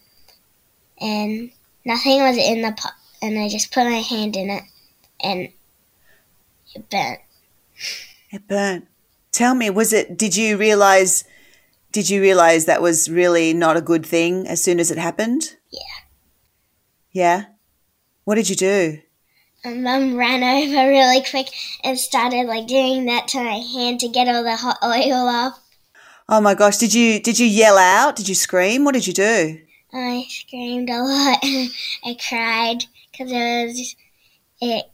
and 0.99 1.51
nothing 1.85 2.23
was 2.23 2.39
in 2.39 2.63
the 2.63 2.73
pot, 2.73 2.95
and 3.21 3.39
I 3.39 3.51
just 3.51 3.75
put 3.75 3.85
my 3.85 4.01
hand 4.01 4.35
in 4.35 4.49
it, 4.49 4.63
and 5.23 5.49
it 6.75 6.91
burnt. 6.91 7.21
It 8.31 8.49
burnt. 8.49 8.89
Tell 9.33 9.55
me, 9.55 9.69
was 9.69 9.93
it? 9.93 10.17
Did 10.17 10.35
you 10.35 10.57
realize? 10.57 11.25
Did 11.93 12.09
you 12.09 12.23
realize 12.23 12.65
that 12.65 12.81
was 12.81 13.11
really 13.11 13.53
not 13.53 13.77
a 13.77 13.83
good 13.83 14.07
thing 14.07 14.47
as 14.47 14.63
soon 14.63 14.81
as 14.81 14.91
it 14.91 14.97
happened? 14.97 15.56
Yeah. 17.17 17.47
What 18.25 18.35
did 18.35 18.51
you 18.51 18.57
do? 18.57 19.01
And 19.65 19.83
Mum 19.83 20.19
ran 20.19 20.43
over 20.43 20.87
really 20.87 21.23
quick 21.23 21.49
and 21.83 21.99
started 21.99 22.47
like 22.47 22.67
doing 22.67 23.07
that 23.07 23.27
to 23.29 23.39
my 23.39 23.57
hand 23.57 24.01
to 24.01 24.09
get 24.09 24.29
all 24.29 24.45
the 24.45 24.55
hot 24.55 24.77
oil 24.85 25.27
off. 25.27 25.59
Oh 26.29 26.43
my 26.43 26.53
gosh! 26.53 26.77
Did 26.77 26.93
you 26.93 27.19
did 27.19 27.39
you 27.39 27.47
yell 27.47 27.79
out? 27.79 28.17
Did 28.17 28.29
you 28.29 28.35
scream? 28.35 28.85
What 28.85 28.93
did 28.93 29.07
you 29.07 29.15
do? 29.15 29.59
I 29.95 30.27
screamed 30.29 30.91
a 30.91 31.01
lot. 31.01 31.39
I 32.05 32.19
cried 32.29 32.85
because 33.11 33.33
it 33.33 33.67
was 33.67 33.97
it 34.61 34.85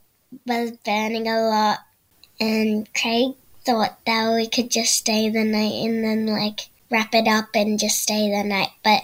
was 0.46 0.70
burning 0.84 1.26
a 1.26 1.40
lot, 1.40 1.80
and 2.38 2.88
Craig 2.94 3.34
thought 3.66 3.98
that 4.06 4.32
we 4.32 4.46
could 4.46 4.70
just 4.70 4.94
stay 4.94 5.28
the 5.28 5.42
night 5.42 5.74
and 5.84 6.04
then 6.04 6.26
like 6.26 6.70
wrap 6.88 7.12
it 7.16 7.26
up 7.26 7.48
and 7.56 7.80
just 7.80 8.00
stay 8.00 8.30
the 8.30 8.44
night, 8.48 8.70
but 8.84 9.02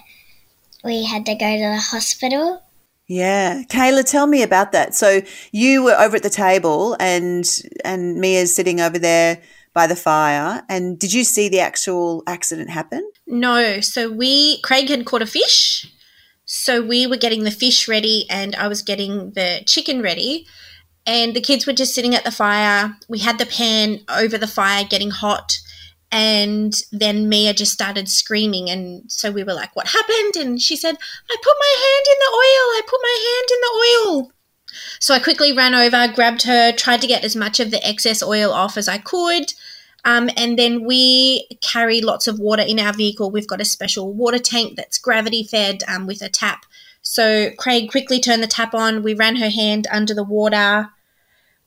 we 0.84 1.04
had 1.04 1.26
to 1.26 1.34
go 1.34 1.56
to 1.56 1.62
the 1.74 1.80
hospital. 1.80 2.62
Yeah, 3.08 3.62
Kayla, 3.64 4.08
tell 4.08 4.26
me 4.26 4.42
about 4.42 4.72
that. 4.72 4.94
So 4.94 5.22
you 5.50 5.82
were 5.82 5.98
over 5.98 6.16
at 6.16 6.22
the 6.22 6.30
table, 6.30 6.96
and 7.00 7.44
and 7.84 8.20
Mia's 8.20 8.54
sitting 8.54 8.80
over 8.80 8.98
there 8.98 9.40
by 9.72 9.86
the 9.86 9.96
fire. 9.96 10.62
And 10.68 10.98
did 10.98 11.12
you 11.12 11.24
see 11.24 11.48
the 11.48 11.60
actual 11.60 12.22
accident 12.26 12.68
happen? 12.68 13.10
No, 13.26 13.80
so 13.80 14.10
we 14.10 14.60
Craig 14.62 14.88
had 14.88 15.06
caught 15.06 15.22
a 15.22 15.26
fish. 15.26 15.86
So 16.44 16.82
we 16.82 17.06
were 17.06 17.16
getting 17.16 17.44
the 17.44 17.50
fish 17.50 17.88
ready 17.88 18.24
and 18.30 18.56
I 18.56 18.68
was 18.68 18.82
getting 18.82 19.32
the 19.32 19.62
chicken 19.66 20.00
ready. 20.02 20.46
And 21.06 21.36
the 21.36 21.40
kids 21.42 21.66
were 21.66 21.74
just 21.74 21.94
sitting 21.94 22.14
at 22.14 22.24
the 22.24 22.30
fire. 22.30 22.96
We 23.08 23.18
had 23.18 23.38
the 23.38 23.46
pan 23.46 24.00
over 24.08 24.36
the 24.36 24.46
fire 24.46 24.84
getting 24.84 25.10
hot. 25.10 25.58
And 26.10 26.72
then 26.90 27.28
Mia 27.28 27.52
just 27.52 27.72
started 27.72 28.08
screaming. 28.08 28.70
And 28.70 29.10
so 29.10 29.30
we 29.30 29.44
were 29.44 29.54
like, 29.54 29.74
What 29.76 29.88
happened? 29.88 30.36
And 30.36 30.60
she 30.60 30.76
said, 30.76 30.94
I 30.94 31.36
put 31.42 31.54
my 31.58 31.74
hand 31.84 32.06
in 32.08 32.18
the 32.18 32.32
oil. 32.34 32.66
I 32.76 32.82
put 32.86 33.00
my 33.02 33.16
hand 33.26 33.48
in 33.50 33.60
the 33.60 34.20
oil. 34.20 34.32
So 35.00 35.14
I 35.14 35.18
quickly 35.18 35.52
ran 35.52 35.74
over, 35.74 36.12
grabbed 36.12 36.42
her, 36.42 36.72
tried 36.72 37.00
to 37.00 37.06
get 37.06 37.24
as 37.24 37.36
much 37.36 37.60
of 37.60 37.70
the 37.70 37.86
excess 37.86 38.22
oil 38.22 38.52
off 38.52 38.76
as 38.76 38.88
I 38.88 38.98
could. 38.98 39.52
Um, 40.04 40.30
and 40.36 40.58
then 40.58 40.84
we 40.84 41.46
carry 41.60 42.00
lots 42.00 42.26
of 42.26 42.38
water 42.38 42.62
in 42.62 42.78
our 42.78 42.92
vehicle. 42.92 43.30
We've 43.30 43.48
got 43.48 43.60
a 43.60 43.64
special 43.64 44.12
water 44.12 44.38
tank 44.38 44.76
that's 44.76 44.98
gravity 44.98 45.44
fed 45.44 45.82
um, 45.88 46.06
with 46.06 46.22
a 46.22 46.28
tap. 46.28 46.64
So 47.02 47.50
Craig 47.58 47.90
quickly 47.90 48.20
turned 48.20 48.42
the 48.42 48.46
tap 48.46 48.74
on. 48.74 49.02
We 49.02 49.14
ran 49.14 49.36
her 49.36 49.50
hand 49.50 49.86
under 49.90 50.14
the 50.14 50.24
water. 50.24 50.88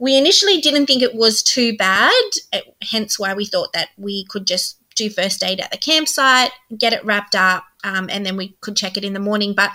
We 0.01 0.17
initially 0.17 0.59
didn't 0.59 0.87
think 0.87 1.03
it 1.03 1.13
was 1.13 1.43
too 1.43 1.77
bad, 1.77 2.23
eh, 2.51 2.61
hence 2.81 3.19
why 3.19 3.35
we 3.35 3.45
thought 3.45 3.71
that 3.73 3.89
we 3.97 4.25
could 4.25 4.47
just 4.47 4.77
do 4.95 5.11
first 5.11 5.43
aid 5.43 5.59
at 5.59 5.69
the 5.69 5.77
campsite, 5.77 6.49
get 6.75 6.91
it 6.91 7.05
wrapped 7.05 7.35
up, 7.35 7.65
um, 7.83 8.09
and 8.11 8.25
then 8.25 8.35
we 8.35 8.55
could 8.61 8.75
check 8.75 8.97
it 8.97 9.03
in 9.03 9.13
the 9.13 9.19
morning. 9.19 9.53
But 9.53 9.69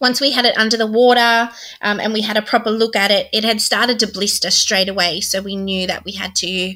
once 0.00 0.20
we 0.20 0.32
had 0.32 0.44
it 0.44 0.58
under 0.58 0.76
the 0.76 0.88
water 0.88 1.50
um, 1.82 2.00
and 2.00 2.12
we 2.12 2.22
had 2.22 2.36
a 2.36 2.42
proper 2.42 2.68
look 2.68 2.96
at 2.96 3.12
it, 3.12 3.28
it 3.32 3.44
had 3.44 3.60
started 3.60 4.00
to 4.00 4.08
blister 4.08 4.50
straight 4.50 4.88
away. 4.88 5.20
So 5.20 5.40
we 5.40 5.54
knew 5.54 5.86
that 5.86 6.04
we 6.04 6.12
had 6.12 6.34
to 6.36 6.74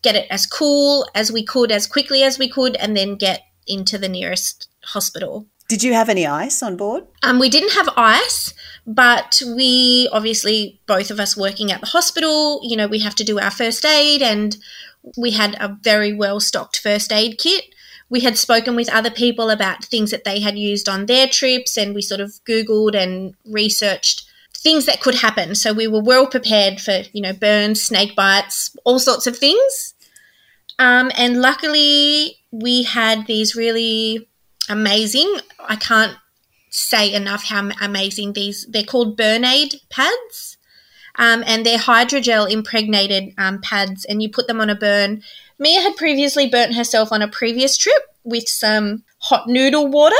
get 0.00 0.16
it 0.16 0.26
as 0.30 0.46
cool 0.46 1.06
as 1.14 1.30
we 1.30 1.44
could, 1.44 1.70
as 1.70 1.86
quickly 1.86 2.22
as 2.22 2.38
we 2.38 2.48
could, 2.48 2.74
and 2.76 2.96
then 2.96 3.16
get 3.16 3.42
into 3.66 3.98
the 3.98 4.08
nearest 4.08 4.66
hospital. 4.84 5.46
Did 5.70 5.84
you 5.84 5.92
have 5.92 6.08
any 6.08 6.26
ice 6.26 6.64
on 6.64 6.76
board? 6.76 7.04
Um, 7.22 7.38
we 7.38 7.48
didn't 7.48 7.74
have 7.74 7.88
ice, 7.96 8.52
but 8.88 9.40
we 9.54 10.08
obviously, 10.10 10.80
both 10.88 11.12
of 11.12 11.20
us 11.20 11.36
working 11.36 11.70
at 11.70 11.80
the 11.80 11.86
hospital, 11.86 12.58
you 12.64 12.76
know, 12.76 12.88
we 12.88 12.98
have 12.98 13.14
to 13.14 13.22
do 13.22 13.38
our 13.38 13.52
first 13.52 13.84
aid, 13.84 14.20
and 14.20 14.56
we 15.16 15.30
had 15.30 15.54
a 15.60 15.78
very 15.80 16.12
well 16.12 16.40
stocked 16.40 16.80
first 16.80 17.12
aid 17.12 17.38
kit. 17.38 17.66
We 18.08 18.18
had 18.18 18.36
spoken 18.36 18.74
with 18.74 18.92
other 18.92 19.12
people 19.12 19.48
about 19.48 19.84
things 19.84 20.10
that 20.10 20.24
they 20.24 20.40
had 20.40 20.58
used 20.58 20.88
on 20.88 21.06
their 21.06 21.28
trips, 21.28 21.76
and 21.76 21.94
we 21.94 22.02
sort 22.02 22.20
of 22.20 22.40
Googled 22.44 22.96
and 22.96 23.36
researched 23.46 24.26
things 24.52 24.86
that 24.86 25.00
could 25.00 25.14
happen. 25.14 25.54
So 25.54 25.72
we 25.72 25.86
were 25.86 26.02
well 26.02 26.26
prepared 26.26 26.80
for, 26.80 27.02
you 27.12 27.22
know, 27.22 27.32
burns, 27.32 27.80
snake 27.80 28.16
bites, 28.16 28.76
all 28.82 28.98
sorts 28.98 29.28
of 29.28 29.38
things. 29.38 29.94
Um, 30.80 31.12
and 31.16 31.40
luckily, 31.40 32.38
we 32.50 32.82
had 32.82 33.28
these 33.28 33.54
really 33.54 34.26
amazing, 34.70 35.38
I 35.58 35.76
can't 35.76 36.16
say 36.70 37.12
enough 37.12 37.44
how 37.44 37.70
amazing 37.82 38.32
these, 38.32 38.66
they're 38.70 38.84
called 38.84 39.16
Burn 39.16 39.44
Aid 39.44 39.74
pads. 39.90 40.56
Um, 41.16 41.42
and 41.46 41.66
they're 41.66 41.76
hydrogel 41.76 42.50
impregnated 42.50 43.34
um, 43.36 43.60
pads, 43.60 44.04
and 44.04 44.22
you 44.22 44.30
put 44.30 44.46
them 44.46 44.60
on 44.60 44.70
a 44.70 44.76
burn. 44.76 45.22
Mia 45.58 45.80
had 45.80 45.96
previously 45.96 46.48
burnt 46.48 46.74
herself 46.74 47.12
on 47.12 47.20
a 47.20 47.28
previous 47.28 47.76
trip 47.76 48.02
with 48.24 48.48
some 48.48 49.02
hot 49.18 49.48
noodle 49.48 49.88
water. 49.88 50.16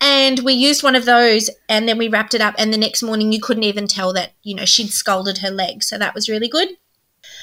And 0.00 0.40
we 0.40 0.52
used 0.52 0.82
one 0.82 0.94
of 0.96 1.04
those 1.04 1.50
and 1.68 1.88
then 1.88 1.98
we 1.98 2.08
wrapped 2.08 2.34
it 2.34 2.40
up. 2.40 2.54
And 2.56 2.72
the 2.72 2.78
next 2.78 3.02
morning, 3.02 3.32
you 3.32 3.40
couldn't 3.40 3.64
even 3.64 3.86
tell 3.86 4.12
that, 4.12 4.32
you 4.42 4.54
know, 4.54 4.64
she'd 4.64 4.90
scalded 4.90 5.38
her 5.38 5.50
leg. 5.50 5.82
So 5.82 5.98
that 5.98 6.14
was 6.14 6.28
really 6.28 6.48
good. 6.48 6.68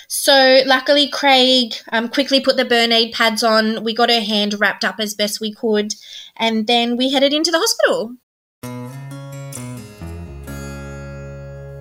So 0.08 0.62
luckily, 0.66 1.10
Craig 1.10 1.76
um, 1.92 2.10
quickly 2.10 2.40
put 2.40 2.58
the 2.58 2.66
burn 2.66 2.92
aid 2.92 3.14
pads 3.14 3.44
on. 3.44 3.84
We 3.84 3.94
got 3.94 4.10
her 4.10 4.22
hand 4.22 4.60
wrapped 4.60 4.84
up 4.84 4.96
as 5.00 5.14
best 5.14 5.42
we 5.42 5.54
could. 5.54 5.94
And 6.38 6.68
then 6.68 6.98
we 6.98 7.12
headed 7.12 7.34
into 7.34 7.52
the 7.52 7.60
hospital. 7.60 8.16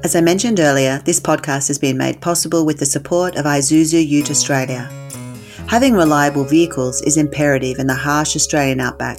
As 0.05 0.15
I 0.15 0.21
mentioned 0.21 0.61
earlier, 0.61 1.01
this 1.07 1.19
podcast 1.19 1.69
has 1.69 1.79
been 1.79 1.97
made 1.97 2.21
possible 2.21 2.67
with 2.67 2.79
the 2.79 2.87
support 2.87 3.37
of 3.37 3.47
Isuzu 3.47 4.07
Ute 4.07 4.31
Australia. 4.31 4.91
Having 5.67 5.95
reliable 5.95 6.45
vehicles 6.45 7.01
is 7.03 7.17
imperative 7.17 7.79
in 7.79 7.87
the 7.87 7.95
harsh 7.95 8.37
Australian 8.37 8.81
outback, 8.81 9.19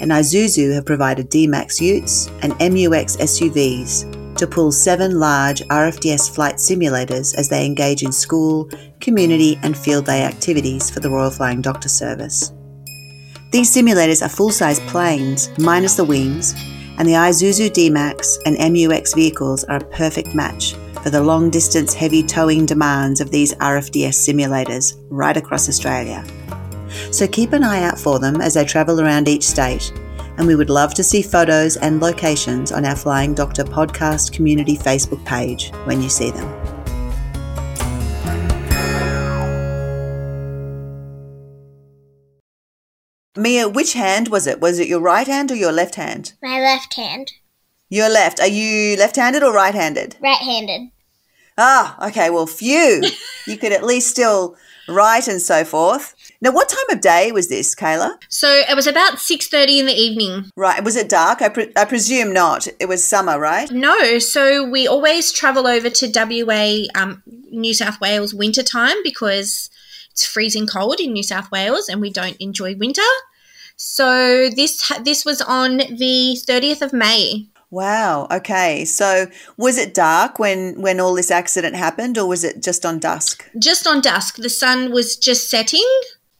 and 0.00 0.10
Isuzu 0.10 0.72
have 0.72 0.86
provided 0.86 1.28
D-Max 1.28 1.78
Utes 1.78 2.28
and 2.40 2.54
MUX 2.54 3.18
SUVs 3.18 4.23
to 4.44 4.50
pull 4.50 4.70
seven 4.70 5.18
large 5.18 5.62
RFDS 5.62 6.34
flight 6.34 6.56
simulators 6.56 7.34
as 7.34 7.48
they 7.48 7.64
engage 7.64 8.02
in 8.02 8.12
school, 8.12 8.68
community, 9.00 9.58
and 9.62 9.76
field 9.76 10.04
day 10.04 10.22
activities 10.22 10.90
for 10.90 11.00
the 11.00 11.08
Royal 11.08 11.30
Flying 11.30 11.62
Doctor 11.62 11.88
Service. 11.88 12.52
These 13.52 13.74
simulators 13.74 14.20
are 14.24 14.28
full-size 14.28 14.80
planes, 14.80 15.48
minus 15.58 15.94
the 15.94 16.04
wings, 16.04 16.52
and 16.98 17.08
the 17.08 17.14
Isuzu 17.14 17.72
D-Max 17.72 18.38
and 18.44 18.58
MUX 18.58 19.14
vehicles 19.14 19.64
are 19.64 19.78
a 19.78 19.90
perfect 19.90 20.34
match 20.34 20.74
for 21.02 21.08
the 21.08 21.22
long 21.22 21.48
distance 21.48 21.94
heavy 21.94 22.22
towing 22.22 22.66
demands 22.66 23.22
of 23.22 23.30
these 23.30 23.54
RFDS 23.54 24.28
simulators 24.28 24.92
right 25.08 25.38
across 25.38 25.70
Australia. 25.70 26.22
So 27.10 27.26
keep 27.26 27.54
an 27.54 27.64
eye 27.64 27.82
out 27.82 27.98
for 27.98 28.18
them 28.18 28.42
as 28.42 28.54
they 28.54 28.64
travel 28.66 29.00
around 29.00 29.26
each 29.26 29.46
state, 29.46 29.90
and 30.36 30.46
we 30.46 30.56
would 30.56 30.70
love 30.70 30.94
to 30.94 31.04
see 31.04 31.22
photos 31.22 31.76
and 31.76 32.00
locations 32.00 32.72
on 32.72 32.84
our 32.84 32.96
Flying 32.96 33.34
Doctor 33.34 33.64
podcast 33.64 34.32
community 34.32 34.76
Facebook 34.76 35.24
page 35.24 35.70
when 35.84 36.02
you 36.02 36.08
see 36.08 36.30
them. 36.30 36.48
Mia, 43.36 43.68
which 43.68 43.94
hand 43.94 44.28
was 44.28 44.46
it? 44.46 44.60
Was 44.60 44.78
it 44.78 44.88
your 44.88 45.00
right 45.00 45.26
hand 45.26 45.50
or 45.50 45.56
your 45.56 45.72
left 45.72 45.96
hand? 45.96 46.34
My 46.42 46.60
left 46.60 46.94
hand. 46.94 47.32
You're 47.88 48.08
left. 48.08 48.40
Are 48.40 48.48
you 48.48 48.96
left-handed 48.96 49.42
or 49.42 49.52
right-handed? 49.52 50.16
Right-handed. 50.20 50.90
Ah, 51.56 52.08
okay. 52.08 52.30
Well, 52.30 52.46
phew. 52.46 53.04
you 53.46 53.56
could 53.56 53.72
at 53.72 53.84
least 53.84 54.08
still 54.08 54.56
write 54.88 55.28
and 55.28 55.40
so 55.40 55.64
forth. 55.64 56.23
Now, 56.44 56.52
what 56.52 56.68
time 56.68 56.90
of 56.90 57.00
day 57.00 57.32
was 57.32 57.48
this, 57.48 57.74
Kayla? 57.74 58.18
So 58.28 58.46
it 58.48 58.76
was 58.76 58.86
about 58.86 59.14
6.30 59.14 59.78
in 59.78 59.86
the 59.86 59.94
evening. 59.94 60.50
Right. 60.58 60.84
Was 60.84 60.94
it 60.94 61.08
dark? 61.08 61.40
I, 61.40 61.48
pre- 61.48 61.72
I 61.74 61.86
presume 61.86 62.34
not. 62.34 62.68
It 62.78 62.86
was 62.86 63.02
summer, 63.02 63.40
right? 63.40 63.70
No, 63.70 64.18
so 64.18 64.62
we 64.62 64.86
always 64.86 65.32
travel 65.32 65.66
over 65.66 65.88
to 65.88 66.12
WA, 66.14 66.84
um, 66.94 67.22
New 67.50 67.72
South 67.72 67.98
Wales 67.98 68.34
winter 68.34 68.62
time 68.62 68.96
because 69.02 69.70
it's 70.10 70.26
freezing 70.26 70.66
cold 70.66 71.00
in 71.00 71.14
New 71.14 71.22
South 71.22 71.50
Wales 71.50 71.88
and 71.88 72.02
we 72.02 72.10
don't 72.10 72.36
enjoy 72.36 72.76
winter. 72.76 73.00
So 73.76 74.50
this 74.50 74.92
this 75.02 75.24
was 75.24 75.40
on 75.40 75.78
the 75.78 76.38
30th 76.46 76.82
of 76.82 76.92
May. 76.92 77.48
Wow. 77.70 78.28
Okay. 78.30 78.84
So 78.84 79.26
was 79.56 79.78
it 79.78 79.94
dark 79.94 80.38
when 80.38 80.80
when 80.80 81.00
all 81.00 81.14
this 81.14 81.30
accident 81.32 81.74
happened, 81.74 82.16
or 82.16 82.28
was 82.28 82.44
it 82.44 82.62
just 82.62 82.86
on 82.86 83.00
dusk? 83.00 83.50
Just 83.58 83.86
on 83.86 84.00
dusk, 84.00 84.36
the 84.36 84.48
sun 84.48 84.92
was 84.92 85.16
just 85.16 85.50
setting. 85.50 85.88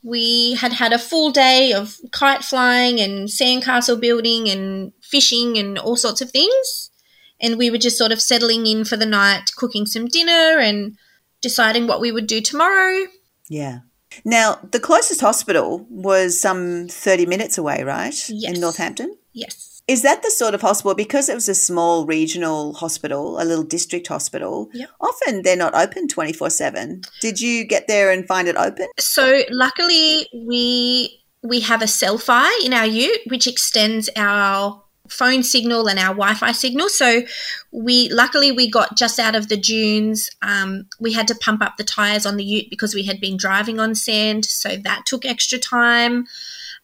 We 0.05 0.55
had 0.55 0.75
had 0.75 0.93
a 0.93 0.99
full 0.99 1.33
day 1.33 1.73
of 1.73 1.99
kite 2.13 2.45
flying 2.45 3.01
and 3.01 3.29
sandcastle 3.29 4.01
building 4.01 4.49
and 4.49 4.93
fishing 5.01 5.59
and 5.59 5.79
all 5.79 5.97
sorts 5.97 6.21
of 6.21 6.31
things. 6.31 6.91
And 7.41 7.59
we 7.59 7.71
were 7.71 7.79
just 7.79 7.99
sort 7.99 8.13
of 8.13 8.21
settling 8.21 8.67
in 8.67 8.85
for 8.85 8.97
the 8.97 9.07
night, 9.07 9.51
cooking 9.57 9.87
some 9.87 10.07
dinner 10.07 10.59
and 10.61 10.97
deciding 11.41 11.87
what 11.87 12.01
we 12.01 12.13
would 12.13 12.27
do 12.27 12.41
tomorrow. 12.41 13.07
Yeah. 13.49 13.81
Now, 14.25 14.61
the 14.71 14.79
closest 14.79 15.21
hospital 15.21 15.87
was 15.91 16.39
some 16.39 16.87
30 16.89 17.27
minutes 17.27 17.59
away, 17.59 17.83
right? 17.83 18.15
Yes. 18.29 18.55
In 18.55 18.61
Northampton? 18.61 19.17
Yes. 19.33 19.74
Is 19.87 20.03
that 20.03 20.23
the 20.23 20.31
sort 20.31 20.55
of 20.55 20.63
hospital, 20.63 20.95
because 20.95 21.29
it 21.29 21.35
was 21.35 21.49
a 21.49 21.55
small 21.55 22.07
regional 22.07 22.73
hospital, 22.75 23.41
a 23.41 23.45
little 23.45 23.65
district 23.65 24.07
hospital, 24.09 24.71
Yep. 24.73 24.91
often 25.01 25.43
they're 25.43 25.57
not 25.57 25.75
open 25.75 26.09
24 26.09 26.49
7. 26.51 27.03
Did 27.21 27.41
you 27.41 27.65
get 27.65 27.87
there 27.87 28.11
and 28.11 28.27
find 28.27 28.49
it 28.49 28.57
open? 28.57 28.89
So 28.99 29.43
luckily 29.51 30.27
we 30.35 31.21
we 31.43 31.61
have 31.61 31.83
a 31.83 31.87
Cel-Fi 31.87 32.63
in 32.65 32.73
our 32.73 32.87
ute 32.87 33.21
which 33.27 33.47
extends 33.47 34.09
our 34.17 34.83
phone 35.11 35.43
signal 35.43 35.87
and 35.87 35.99
our 35.99 36.15
Wi-Fi 36.15 36.53
signal. 36.53 36.89
So 36.89 37.21
we 37.71 38.09
luckily 38.09 38.51
we 38.53 38.71
got 38.71 38.97
just 38.97 39.19
out 39.19 39.35
of 39.37 39.49
the 39.51 39.57
dunes. 39.59 40.31
Um, 40.41 40.87
we 40.99 41.13
had 41.13 41.29
to 41.29 41.35
pump 41.35 41.63
up 41.63 41.77
the 41.77 41.85
tires 41.85 42.25
on 42.25 42.39
the 42.39 42.45
ute 42.45 42.71
because 42.71 42.95
we 42.95 43.05
had 43.05 43.21
been 43.21 43.37
driving 43.37 43.79
on 43.79 43.95
sand, 43.95 44.47
so 44.47 44.77
that 44.77 45.05
took 45.05 45.27
extra 45.27 45.59
time. 45.59 46.27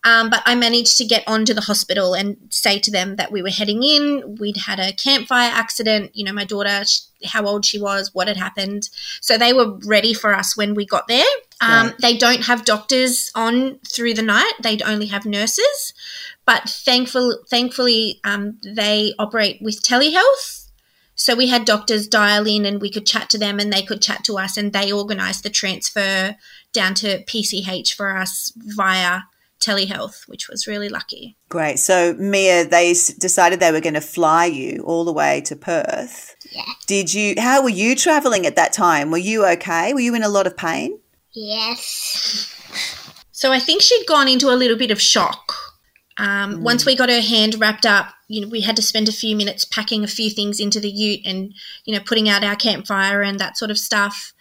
Um, 0.03 0.31
but 0.31 0.43
I 0.47 0.55
managed 0.55 0.97
to 0.99 1.05
get 1.05 1.25
onto 1.27 1.53
the 1.53 1.61
hospital 1.61 2.15
and 2.15 2.37
say 2.49 2.79
to 2.79 2.91
them 2.91 3.17
that 3.17 3.31
we 3.31 3.43
were 3.43 3.51
heading 3.51 3.83
in. 3.83 4.37
We'd 4.41 4.57
had 4.57 4.81
a 4.81 4.93
campfire 4.93 5.51
accident. 5.53 6.13
You 6.15 6.25
know, 6.25 6.33
my 6.33 6.45
daughter, 6.45 6.85
sh- 6.87 7.01
how 7.27 7.45
old 7.45 7.67
she 7.67 7.79
was, 7.79 8.15
what 8.15 8.27
had 8.29 8.39
happened. 8.39 8.89
So 9.21 9.37
they 9.37 9.53
were 9.53 9.79
ready 9.85 10.15
for 10.15 10.35
us 10.35 10.57
when 10.57 10.75
we 10.75 10.87
got 10.87 11.07
there. 11.07 11.27
Um, 11.61 11.89
Right. 11.89 11.99
They 11.99 12.17
don't 12.17 12.45
have 12.45 12.65
doctors 12.65 13.31
on 13.35 13.79
through 13.81 14.15
the 14.15 14.23
night. 14.23 14.53
They 14.63 14.79
only 14.87 15.07
have 15.07 15.27
nurses. 15.27 15.93
But 16.47 16.69
thankful, 16.69 17.39
thankfully, 17.49 18.21
um, 18.25 18.59
they 18.65 19.13
operate 19.19 19.61
with 19.61 19.83
telehealth. 19.83 20.69
So 21.15 21.37
we 21.37 21.49
had 21.49 21.67
doctors 21.67 22.09
dial 22.09 22.47
in 22.47 22.65
and 22.65 22.81
we 22.81 22.91
could 22.91 23.05
chat 23.05 23.29
to 23.31 23.39
them 23.39 23.59
and 23.61 23.71
they 23.71 23.83
could 23.83 24.01
chat 24.01 24.25
to 24.25 24.39
us 24.39 24.57
and 24.57 24.73
they 24.73 24.91
organised 24.91 25.43
the 25.43 25.51
transfer 25.51 26.35
down 26.73 26.95
to 26.95 27.23
PCH 27.25 27.93
for 27.93 28.17
us 28.17 28.51
via 28.57 29.21
telehealth, 29.61 30.27
which 30.27 30.49
was 30.49 30.67
really 30.67 30.89
lucky. 30.89 31.37
Great. 31.49 31.79
So, 31.79 32.15
Mia, 32.15 32.65
they 32.65 32.93
decided 33.19 33.61
they 33.61 33.73
were 33.73 33.81
going 33.81 33.95
to 33.95 34.01
fly 34.01 34.47
you 34.47 34.83
all 34.87 35.05
the 35.05 35.13
way 35.13 35.43
to 35.43 35.55
Perth. 35.55 36.35
Yeah. 36.51 36.63
Did 36.87 37.13
you, 37.13 37.35
how 37.39 37.63
were 37.63 37.69
you 37.69 37.95
traveling 37.95 38.47
at 38.47 38.57
that 38.57 38.73
time? 38.73 39.11
Were 39.11 39.19
you 39.19 39.47
okay? 39.47 39.95
Were 39.95 40.01
you 40.01 40.15
in 40.15 40.23
a 40.23 40.29
lot 40.29 40.47
of 40.47 40.57
pain? 40.57 40.99
Yes. 41.33 42.57
So 43.31 43.53
I 43.53 43.61
think 43.61 43.83
she'd 43.83 44.07
gone 44.07 44.29
into 44.29 44.49
a 44.49 44.57
little 44.57 44.77
bit 44.77 44.91
of 44.91 45.01
shock. 45.01 45.55
Um, 46.19 46.63
Once 46.63 46.85
we 46.85 46.97
got 46.97 47.09
her 47.09 47.21
hand 47.21 47.59
wrapped 47.59 47.87
up, 47.87 48.13
you 48.29 48.43
know, 48.43 48.49
we 48.49 48.61
had 48.61 48.77
to 48.77 48.83
spend 48.83 49.09
a 49.09 49.13
few 49.13 49.35
minutes 49.35 49.65
packing 49.65 50.05
a 50.05 50.09
few 50.09 50.29
things 50.29 50.61
into 50.61 50.79
the 50.79 50.91
ute 50.91 51.21
and, 51.25 51.55
you 51.85 51.95
know, 51.95 52.03
putting 52.05 52.29
out 52.29 52.45
our 52.45 52.57
campfire 52.57 53.23
and 53.23 53.39
that 53.39 53.57
sort 53.57 53.71
of 53.71 53.79
stuff. 53.79 54.33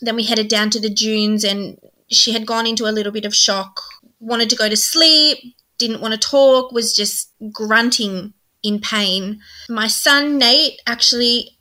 Then 0.00 0.14
we 0.14 0.24
headed 0.24 0.48
down 0.48 0.70
to 0.70 0.80
the 0.80 0.90
dunes 0.90 1.42
and 1.42 1.78
she 2.08 2.32
had 2.32 2.46
gone 2.46 2.66
into 2.66 2.86
a 2.86 2.92
little 2.92 3.12
bit 3.12 3.24
of 3.24 3.34
shock, 3.34 3.80
wanted 4.20 4.50
to 4.50 4.56
go 4.56 4.68
to 4.68 4.76
sleep, 4.76 5.38
didn't 5.78 6.00
want 6.00 6.14
to 6.14 6.20
talk, 6.20 6.72
was 6.72 6.94
just 6.94 7.30
grunting 7.52 8.32
in 8.62 8.80
pain. 8.80 9.40
My 9.68 9.86
son 9.86 10.38
Nate 10.38 10.80
actually 10.86 11.56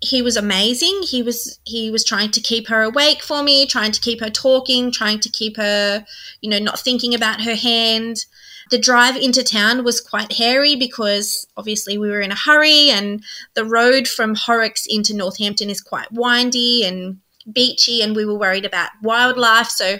he 0.00 0.22
was 0.22 0.36
amazing. 0.36 1.02
He 1.02 1.22
was 1.22 1.58
he 1.64 1.90
was 1.90 2.04
trying 2.04 2.30
to 2.32 2.40
keep 2.40 2.68
her 2.68 2.82
awake 2.82 3.22
for 3.22 3.42
me, 3.42 3.66
trying 3.66 3.92
to 3.92 4.00
keep 4.00 4.20
her 4.20 4.30
talking, 4.30 4.92
trying 4.92 5.20
to 5.20 5.30
keep 5.30 5.56
her, 5.56 6.04
you 6.40 6.50
know, 6.50 6.58
not 6.58 6.78
thinking 6.78 7.14
about 7.14 7.42
her 7.42 7.54
hand. 7.54 8.24
The 8.70 8.78
drive 8.78 9.16
into 9.16 9.42
town 9.42 9.84
was 9.84 10.00
quite 10.00 10.32
hairy 10.32 10.74
because 10.74 11.46
obviously 11.56 11.98
we 11.98 12.08
were 12.08 12.20
in 12.20 12.32
a 12.32 12.36
hurry 12.36 12.90
and 12.90 13.22
the 13.54 13.64
road 13.64 14.08
from 14.08 14.34
Horrocks 14.34 14.86
into 14.86 15.14
Northampton 15.14 15.68
is 15.68 15.80
quite 15.80 16.10
windy 16.12 16.84
and 16.84 17.18
beachy 17.50 18.02
and 18.02 18.16
we 18.16 18.24
were 18.24 18.38
worried 18.38 18.64
about 18.64 18.90
wildlife, 19.02 19.68
so 19.68 19.98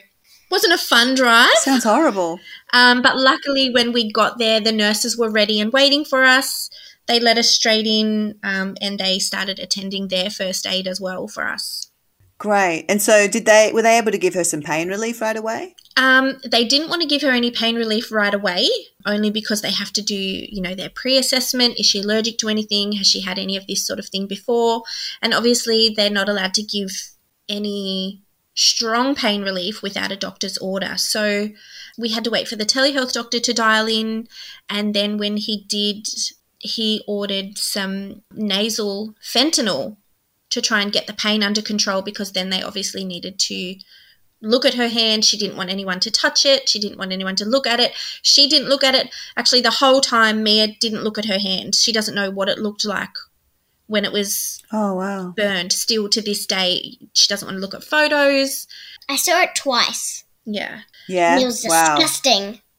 wasn't 0.51 0.73
a 0.73 0.79
fun 0.79 1.15
drive. 1.15 1.51
Sounds 1.55 1.85
horrible. 1.85 2.39
Um, 2.73 3.03
but 3.03 3.17
luckily, 3.17 3.71
when 3.71 3.93
we 3.93 4.13
got 4.13 4.39
there, 4.39 4.61
the 4.61 4.73
nurses 4.73 5.19
were 5.19 5.31
ready 5.31 5.61
and 5.61 5.73
waiting 5.73 6.05
for 6.05 6.25
us. 6.25 6.71
They 7.07 7.21
let 7.21 7.39
us 7.39 7.51
straight 7.51 7.87
in 7.87 8.39
um, 8.43 8.77
and 8.81 8.99
they 8.99 9.19
started 9.19 9.59
attending 9.59 10.09
their 10.09 10.31
first 10.31 10.67
aid 10.67 10.87
as 10.87 11.01
well 11.01 11.29
for 11.29 11.47
us. 11.47 11.91
Great. 12.39 12.87
And 12.89 13.01
so, 13.01 13.29
did 13.29 13.47
they, 13.47 13.71
were 13.73 13.83
they 13.83 13.97
able 13.97 14.11
to 14.11 14.19
give 14.19 14.35
her 14.35 14.45
some 14.45 14.61
pain 14.61 14.89
relief 14.89 15.21
right 15.21 15.37
away? 15.37 15.75
Um, 15.97 16.39
they 16.45 16.65
didn't 16.65 16.89
want 16.89 17.03
to 17.03 17.09
give 17.09 17.23
her 17.23 17.31
any 17.31 17.51
pain 17.51 17.77
relief 17.77 18.11
right 18.11 18.35
away, 18.35 18.69
only 19.07 19.31
because 19.31 19.63
they 19.63 19.71
have 19.71 19.93
to 19.93 20.03
do, 20.03 20.17
you 20.17 20.61
know, 20.61 20.75
their 20.75 20.91
pre-assessment. 20.91 21.79
Is 21.79 21.87
she 21.87 22.01
allergic 22.01 22.39
to 22.39 22.49
anything? 22.49 22.93
Has 22.93 23.07
she 23.07 23.21
had 23.21 23.39
any 23.39 23.57
of 23.57 23.67
this 23.67 23.87
sort 23.87 24.01
of 24.01 24.09
thing 24.09 24.27
before? 24.27 24.83
And 25.23 25.33
obviously, 25.33 25.95
they're 25.97 26.11
not 26.11 26.29
allowed 26.29 26.55
to 26.55 26.63
give 26.63 27.14
any 27.49 28.23
strong 28.55 29.15
pain 29.15 29.43
relief 29.43 29.83
without 29.83 30.13
a 30.13 30.17
doctor's 30.17 30.57
order. 30.59 30.97
So 30.97 31.51
we 31.99 32.11
had 32.11 32.25
to 32.25 32.31
wait 32.31 32.49
for 32.49 32.57
the 32.57 32.65
telehealth 32.65 33.13
doctor 33.13 33.41
to 33.41 33.53
dial 33.53 33.87
in, 33.87 34.29
and 34.69 34.95
then 34.95 35.19
when 35.19 35.37
he 35.37 35.65
did, 35.69 36.09
he 36.59 37.03
ordered 37.07 37.59
some 37.59 38.23
nasal 38.33 39.15
fentanyl 39.23 39.97
to 40.51 40.63
try 40.63 40.81
and 40.81 40.93
get 40.93 41.07
the 41.07 41.13
pain 41.13 41.43
under 41.43 41.61
control 41.61 42.01
because 42.01 42.33
then 42.33 42.51
they 42.51 42.63
obviously 42.63 43.05
needed 43.05 43.39
to 43.41 43.75
look 44.41 44.65
at 44.65 44.75
her 44.75 44.89
hand. 44.89 45.25
She 45.25 45.37
didn't 45.37 45.57
want 45.57 45.71
anyone 45.71 46.01
to 46.01 46.11
touch 46.11 46.47
it. 46.47 46.69
She 46.69 46.79
didn't 46.79 46.99
want 46.99 47.13
anyone 47.13 47.35
to 47.37 47.45
look 47.45 47.67
at 47.67 47.81
it. 47.81 47.93
She 48.23 48.49
didn't 48.49 48.69
look 48.69 48.85
at 48.85 48.95
it. 48.95 49.13
Actually, 49.37 49.63
the 49.63 49.71
whole 49.71 50.01
time, 50.01 50.43
Mia 50.45 50.69
didn't 50.69 51.03
look 51.03 51.19
at 51.19 51.25
her 51.25 51.39
hand. 51.39 51.75
She 51.75 51.93
doesn't 51.93 52.15
know 52.15 52.31
what 52.31 52.49
it 52.49 52.59
looked 52.59 52.85
like 52.85 53.17
when 53.87 54.05
it 54.05 54.13
was 54.13 54.63
Oh, 54.73 54.95
wow. 54.95 55.33
burned. 55.37 55.73
Still 55.73 56.09
to 56.11 56.21
this 56.23 56.47
day, 56.47 56.99
she 57.15 57.27
doesn't 57.29 57.47
want 57.47 57.57
to 57.57 57.61
look 57.61 57.75
at 57.75 57.85
photos. 57.85 58.67
I 59.09 59.17
saw 59.17 59.43
it 59.43 59.55
twice. 59.55 60.25
Yeah. 60.45 60.81
Yeah. 61.09 61.39
It 61.39 61.45
was 61.45 61.65
wow. 61.69 61.97
disgusting. 61.97 62.61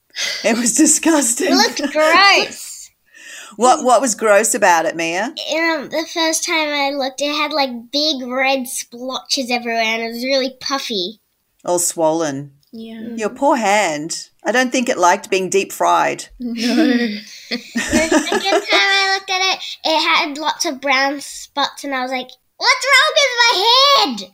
It 0.45 0.57
was 0.57 0.75
disgusting. 0.75 1.47
It 1.51 1.55
looked 1.55 1.91
gross. 1.91 2.89
what 3.57 3.83
What 3.83 3.99
was 3.99 4.15
gross 4.15 4.55
about 4.55 4.85
it, 4.85 4.95
Mia? 4.95 5.23
um, 5.25 5.89
the 5.89 6.07
first 6.13 6.45
time 6.45 6.69
I 6.69 6.91
looked, 6.91 7.21
it 7.21 7.35
had 7.35 7.51
like 7.51 7.91
big 7.91 8.25
red 8.25 8.65
splotches 8.65 9.51
everywhere, 9.51 9.81
and 9.83 10.01
it 10.03 10.07
was 10.13 10.23
really 10.23 10.55
puffy. 10.61 11.19
All 11.65 11.79
swollen. 11.79 12.53
Yeah. 12.77 13.15
Your 13.15 13.29
poor 13.29 13.55
hand. 13.55 14.29
I 14.43 14.51
don't 14.51 14.71
think 14.71 14.89
it 14.89 14.97
liked 14.97 15.29
being 15.29 15.49
deep 15.49 15.71
fried. 15.71 16.25
No. 16.39 16.75
The 16.75 17.57
second 17.69 18.41
time 18.41 18.63
I 18.71 19.13
looked 19.17 19.29
at 19.29 19.53
it, 19.53 19.59
it 19.85 20.01
had 20.01 20.37
lots 20.37 20.65
of 20.65 20.81
brown 20.81 21.21
spots, 21.21 21.83
and 21.83 21.93
I 21.95 22.01
was 22.01 22.11
like, 22.11 22.29
"What's 22.57 22.85
wrong 22.91 23.13
with 23.15 23.33
my 23.41 23.53
head?" 23.97 24.31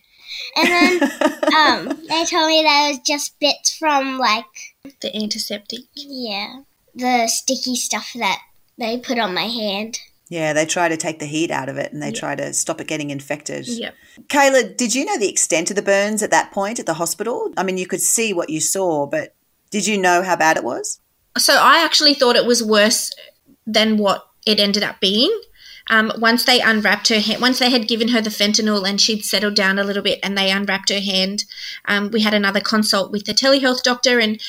And 0.58 0.68
then 0.70 1.04
um, 1.56 2.08
they 2.08 2.26
told 2.26 2.48
me 2.48 2.64
that 2.64 2.88
it 2.88 2.98
was 2.98 3.00
just 3.06 3.40
bits 3.40 3.76
from 3.78 4.18
like 4.18 4.46
The 5.02 5.16
antiseptic. 5.16 5.82
yeah 5.96 6.62
the 6.96 7.28
sticky 7.28 7.76
stuff 7.76 8.12
that 8.16 8.40
they 8.78 8.98
put 8.98 9.20
on 9.20 9.34
my 9.34 9.48
hand. 9.48 10.00
Yeah, 10.32 10.54
they 10.54 10.66
try 10.66 10.88
to 10.88 10.96
take 10.96 11.20
the 11.20 11.26
heat 11.26 11.52
out 11.52 11.68
of 11.68 11.76
it 11.76 11.92
and 11.92 12.02
they 12.02 12.14
try 12.14 12.36
to 12.36 12.54
stop 12.54 12.80
it 12.80 12.88
getting 12.88 13.10
infected. 13.10 13.68
Yep. 13.68 13.94
Kayla, 14.28 14.78
did 14.78 14.96
you 14.96 15.04
know 15.04 15.20
the 15.20 15.28
extent 15.28 15.70
of 15.70 15.76
the 15.76 15.82
burns 15.82 16.24
at 16.24 16.32
that 16.32 16.54
point 16.54 16.80
at 16.80 16.86
the 16.86 16.94
hospital? 16.94 17.52
I 17.58 17.64
mean, 17.64 17.78
you 17.78 17.86
could 17.86 18.00
see 18.00 18.32
what 18.32 18.50
you 18.50 18.62
saw, 18.62 19.08
but 19.08 19.36
did 19.72 19.86
you 19.86 19.98
know 19.98 20.24
how 20.24 20.38
bad 20.38 20.56
it 20.56 20.64
was? 20.64 21.02
So 21.38 21.56
I 21.60 21.84
actually 21.84 22.14
thought 22.14 22.38
it 22.38 22.46
was 22.46 22.64
worse 22.64 23.12
than 23.68 23.98
what 23.98 24.26
it 24.46 24.58
ended 24.58 24.84
up 24.84 25.02
being. 25.02 25.38
Um, 25.90 26.14
once 26.18 26.46
they 26.46 26.62
unwrapped 26.62 27.10
her 27.10 27.20
hand, 27.20 27.42
once 27.42 27.60
they 27.60 27.70
had 27.70 27.90
given 27.90 28.08
her 28.10 28.22
the 28.22 28.30
fentanyl 28.30 28.88
and 28.88 29.02
she'd 29.02 29.26
settled 29.26 29.56
down 29.56 29.80
a 29.80 29.84
little 29.84 30.02
bit 30.02 30.20
and 30.24 30.38
they 30.38 30.50
unwrapped 30.50 30.90
her 30.92 31.02
hand, 31.02 31.44
um, 31.90 32.10
we 32.10 32.22
had 32.22 32.34
another 32.34 32.62
consult 32.62 33.12
with 33.12 33.26
the 33.26 33.34
telehealth 33.34 33.84
doctor 33.84 34.18
and 34.18 34.42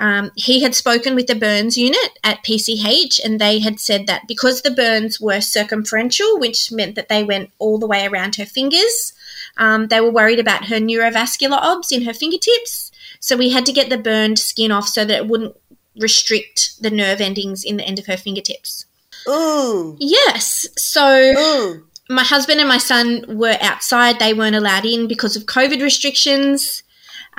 Um, 0.00 0.30
he 0.34 0.62
had 0.62 0.74
spoken 0.74 1.14
with 1.14 1.26
the 1.26 1.34
burns 1.34 1.76
unit 1.76 2.18
at 2.24 2.42
PCH, 2.42 3.22
and 3.22 3.38
they 3.38 3.58
had 3.60 3.78
said 3.78 4.06
that 4.06 4.26
because 4.26 4.62
the 4.62 4.70
burns 4.70 5.20
were 5.20 5.42
circumferential, 5.42 6.38
which 6.38 6.72
meant 6.72 6.94
that 6.94 7.10
they 7.10 7.22
went 7.22 7.50
all 7.58 7.78
the 7.78 7.86
way 7.86 8.06
around 8.06 8.36
her 8.36 8.46
fingers, 8.46 9.12
um, 9.58 9.88
they 9.88 10.00
were 10.00 10.10
worried 10.10 10.40
about 10.40 10.64
her 10.64 10.76
neurovascular 10.76 11.58
obs 11.60 11.92
in 11.92 12.02
her 12.02 12.14
fingertips. 12.14 12.90
So 13.20 13.36
we 13.36 13.50
had 13.50 13.66
to 13.66 13.72
get 13.72 13.90
the 13.90 13.98
burned 13.98 14.38
skin 14.38 14.72
off 14.72 14.88
so 14.88 15.04
that 15.04 15.16
it 15.18 15.26
wouldn't 15.28 15.54
restrict 15.98 16.80
the 16.80 16.90
nerve 16.90 17.20
endings 17.20 17.62
in 17.62 17.76
the 17.76 17.84
end 17.84 17.98
of 17.98 18.06
her 18.06 18.16
fingertips. 18.16 18.86
Ooh. 19.28 19.98
Yes. 20.00 20.66
So 20.78 21.34
Ooh. 21.36 21.86
my 22.08 22.24
husband 22.24 22.58
and 22.58 22.68
my 22.70 22.78
son 22.78 23.24
were 23.28 23.58
outside. 23.60 24.18
They 24.18 24.32
weren't 24.32 24.56
allowed 24.56 24.86
in 24.86 25.08
because 25.08 25.36
of 25.36 25.44
COVID 25.44 25.82
restrictions. 25.82 26.82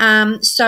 Um, 0.01 0.41
so 0.43 0.67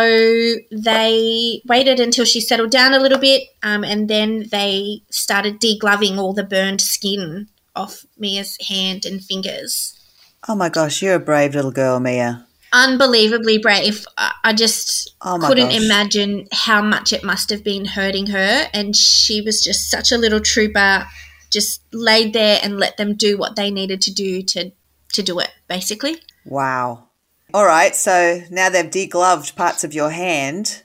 they 0.71 1.61
waited 1.67 1.99
until 1.99 2.23
she 2.23 2.39
settled 2.39 2.69
down 2.71 2.93
a 2.93 2.99
little 2.99 3.17
bit, 3.17 3.43
um, 3.63 3.83
and 3.83 4.07
then 4.07 4.45
they 4.51 5.01
started 5.09 5.59
degloving 5.59 6.17
all 6.19 6.33
the 6.33 6.43
burned 6.43 6.79
skin 6.81 7.47
off 7.75 8.05
Mia's 8.17 8.55
hand 8.69 9.05
and 9.05 9.23
fingers. 9.23 9.99
Oh 10.47 10.53
my 10.55 10.69
gosh, 10.69 11.01
you're 11.01 11.15
a 11.15 11.19
brave 11.19 11.55
little 11.55 11.71
girl, 11.71 11.99
Mia. 11.99 12.45
Unbelievably 12.73 13.57
brave. 13.59 14.05
I 14.17 14.33
I 14.43 14.53
just 14.53 15.15
Oh 15.21 15.39
couldn't 15.39 15.69
gosh. 15.69 15.83
imagine 15.83 16.47
how 16.51 16.81
much 16.81 17.11
it 17.13 17.23
must 17.23 17.49
have 17.49 17.63
been 17.63 17.85
hurting 17.85 18.27
her, 18.27 18.67
and 18.73 18.95
she 18.95 19.41
was 19.41 19.61
just 19.63 19.89
such 19.89 20.11
a 20.11 20.17
little 20.17 20.41
trooper. 20.41 21.07
Just 21.51 21.81
laid 21.91 22.33
there 22.33 22.59
and 22.63 22.79
let 22.79 22.97
them 22.97 23.15
do 23.15 23.37
what 23.37 23.55
they 23.55 23.71
needed 23.71 24.01
to 24.03 24.13
do 24.13 24.41
to 24.43 24.71
to 25.13 25.23
do 25.23 25.39
it. 25.39 25.49
Basically, 25.67 26.17
Wow. 26.45 27.09
All 27.53 27.65
right, 27.65 27.95
so 27.95 28.41
now 28.49 28.69
they've 28.69 28.85
degloved 28.89 29.55
parts 29.55 29.83
of 29.83 29.93
your 29.93 30.09
hand, 30.09 30.83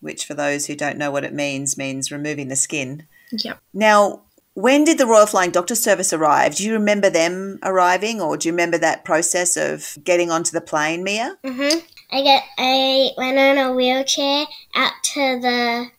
which 0.00 0.24
for 0.24 0.32
those 0.34 0.66
who 0.66 0.74
don't 0.74 0.96
know 0.96 1.10
what 1.10 1.24
it 1.24 1.34
means, 1.34 1.76
means 1.76 2.10
removing 2.10 2.48
the 2.48 2.56
skin. 2.56 3.06
yep. 3.32 3.60
Now, 3.74 4.22
when 4.54 4.84
did 4.84 4.96
the 4.96 5.06
Royal 5.06 5.26
Flying 5.26 5.50
Doctor 5.50 5.74
Service 5.74 6.14
arrive? 6.14 6.54
Do 6.54 6.64
you 6.64 6.72
remember 6.72 7.10
them 7.10 7.58
arriving 7.62 8.22
or 8.22 8.38
do 8.38 8.48
you 8.48 8.52
remember 8.54 8.78
that 8.78 9.04
process 9.04 9.58
of 9.58 9.98
getting 10.02 10.30
onto 10.30 10.52
the 10.52 10.62
plane, 10.62 11.04
Mia? 11.04 11.36
Mhm. 11.44 11.82
I 12.10 12.22
get 12.22 12.42
I 12.56 13.10
went 13.18 13.36
on 13.38 13.58
a 13.58 13.72
wheelchair 13.74 14.46
out 14.74 14.92
to 15.12 15.40
the 15.40 15.90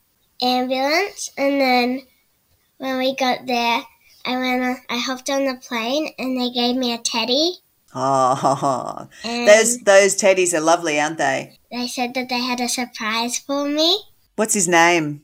ambulance, 0.41 1.29
and 1.37 1.61
then 1.61 2.01
when 2.77 2.97
we 2.97 3.15
got 3.15 3.45
there, 3.45 3.81
I 4.25 4.37
went. 4.37 4.63
On, 4.63 4.77
I 4.89 4.97
hopped 4.97 5.29
on 5.29 5.45
the 5.45 5.55
plane, 5.55 6.13
and 6.17 6.39
they 6.39 6.49
gave 6.49 6.75
me 6.75 6.93
a 6.93 6.97
teddy. 6.97 7.57
Oh, 7.99 9.07
And 9.23 9.47
those 9.47 9.77
mm. 9.77 9.85
those 9.85 10.15
teddies 10.15 10.53
are 10.53 10.61
lovely, 10.61 10.99
aren't 10.99 11.17
they? 11.17 11.57
they 11.71 11.87
said 11.87 12.13
that 12.13 12.29
they 12.29 12.39
had 12.39 12.59
a 12.59 12.69
surprise 12.69 13.39
for 13.39 13.67
me. 13.67 14.03
What's 14.35 14.53
his 14.53 14.67
name? 14.67 15.21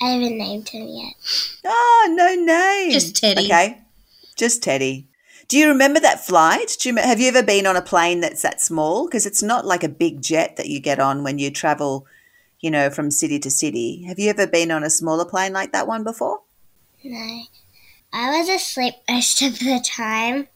I 0.00 0.10
haven't 0.10 0.38
named 0.38 0.68
him 0.68 0.86
yet. 0.88 1.14
Oh, 1.64 2.14
no 2.16 2.34
name. 2.34 2.92
Just 2.92 3.16
Teddy. 3.16 3.46
Okay, 3.46 3.78
just 4.36 4.62
Teddy. 4.62 5.08
Do 5.48 5.58
you 5.58 5.68
remember 5.68 6.00
that 6.00 6.24
flight? 6.24 6.76
Do 6.80 6.88
you, 6.88 6.96
have 6.96 7.20
you 7.20 7.28
ever 7.28 7.42
been 7.42 7.66
on 7.66 7.76
a 7.76 7.82
plane 7.82 8.20
that's 8.20 8.42
that 8.42 8.60
small? 8.60 9.06
Because 9.06 9.26
it's 9.26 9.42
not 9.42 9.66
like 9.66 9.84
a 9.84 9.88
big 9.88 10.22
jet 10.22 10.56
that 10.56 10.68
you 10.68 10.80
get 10.80 10.98
on 10.98 11.22
when 11.22 11.38
you 11.38 11.50
travel, 11.50 12.06
you 12.60 12.70
know, 12.70 12.90
from 12.90 13.10
city 13.10 13.38
to 13.40 13.50
city. 13.50 14.04
Have 14.04 14.18
you 14.18 14.30
ever 14.30 14.46
been 14.46 14.70
on 14.70 14.82
a 14.82 14.90
smaller 14.90 15.24
plane 15.24 15.52
like 15.52 15.72
that 15.72 15.86
one 15.86 16.02
before? 16.02 16.40
No, 17.02 17.42
I 18.12 18.38
was 18.38 18.48
asleep 18.48 18.94
most 19.08 19.42
of 19.42 19.58
the 19.58 19.84
time, 19.84 20.48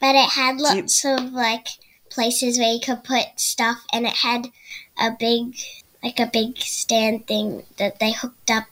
but 0.00 0.14
it 0.14 0.30
had 0.30 0.56
you- 0.56 0.62
lots 0.62 1.04
of 1.04 1.32
like 1.32 1.66
places 2.10 2.58
where 2.58 2.72
you 2.72 2.80
could 2.80 3.04
put 3.04 3.26
stuff, 3.36 3.78
and 3.92 4.06
it 4.06 4.16
had 4.16 4.48
a 4.98 5.10
big, 5.18 5.56
like 6.02 6.18
a 6.18 6.26
big 6.32 6.58
stand 6.58 7.26
thing 7.26 7.64
that 7.78 7.98
they 8.00 8.12
hooked 8.12 8.50
up. 8.50 8.64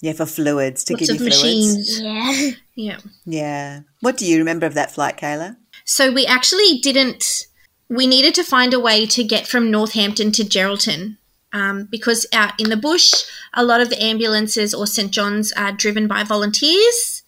Yeah, 0.00 0.12
for 0.12 0.26
fluids 0.26 0.84
to 0.84 0.92
Lots 0.94 1.06
give 1.06 1.16
of 1.16 1.22
you 1.22 1.30
fluids. 1.30 2.00
machines. 2.00 2.00
Yeah. 2.00 2.50
Yeah. 2.76 2.98
Yeah. 3.24 3.80
What 4.00 4.16
do 4.16 4.26
you 4.26 4.36
remember 4.38 4.66
of 4.66 4.74
that 4.74 4.90
flight, 4.92 5.16
Kayla? 5.16 5.56
So 5.84 6.10
we 6.10 6.26
actually 6.26 6.78
didn't. 6.80 7.46
We 7.88 8.08
needed 8.08 8.34
to 8.34 8.42
find 8.42 8.74
a 8.74 8.80
way 8.80 9.06
to 9.06 9.22
get 9.22 9.46
from 9.46 9.70
Northampton 9.70 10.32
to 10.32 10.42
Geraldton 10.42 11.16
um, 11.52 11.84
because 11.88 12.26
out 12.32 12.58
in 12.60 12.70
the 12.70 12.76
bush, 12.76 13.12
a 13.54 13.62
lot 13.64 13.80
of 13.80 13.90
the 13.90 14.02
ambulances 14.02 14.74
or 14.74 14.88
St 14.88 15.12
John's 15.12 15.52
are 15.52 15.70
driven 15.70 16.08
by 16.08 16.24
volunteers. 16.24 17.22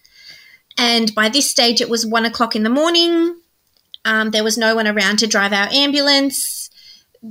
And 0.77 1.15
by 1.15 1.29
this 1.29 1.49
stage, 1.49 1.81
it 1.81 1.89
was 1.89 2.05
one 2.05 2.25
o'clock 2.25 2.57
in 2.57 2.65
the 2.65 2.69
morning. 2.71 3.37
Um, 4.07 4.31
there 4.31 4.45
was 4.45 4.57
no 4.57 4.77
one 4.77 4.87
around 4.87 5.19
to 5.19 5.27
drive 5.27 5.53
our 5.53 5.69
ambulance. 5.73 6.71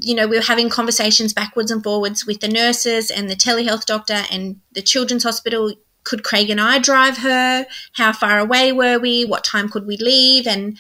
You 0.02 0.14
know, 0.14 0.28
we 0.28 0.36
were 0.36 0.44
having 0.44 0.70
conversations 0.70 1.34
backwards 1.34 1.72
and 1.72 1.82
forwards 1.82 2.26
with 2.28 2.42
the 2.42 2.50
nurses 2.50 3.10
and 3.10 3.30
the 3.30 3.36
telehealth 3.36 3.86
doctor 3.86 4.24
and 4.30 4.60
the 4.74 4.82
children's 4.82 5.24
hospital. 5.24 5.74
Could 6.04 6.24
Craig 6.24 6.50
and 6.50 6.60
I 6.60 6.78
drive 6.80 7.18
her? 7.20 7.66
How 7.94 8.12
far 8.12 8.40
away 8.40 8.74
were 8.74 9.00
we? 9.00 9.24
What 9.24 9.46
time 9.46 9.70
could 9.70 9.88
we 9.88 9.96
leave? 9.98 10.46
And 10.46 10.78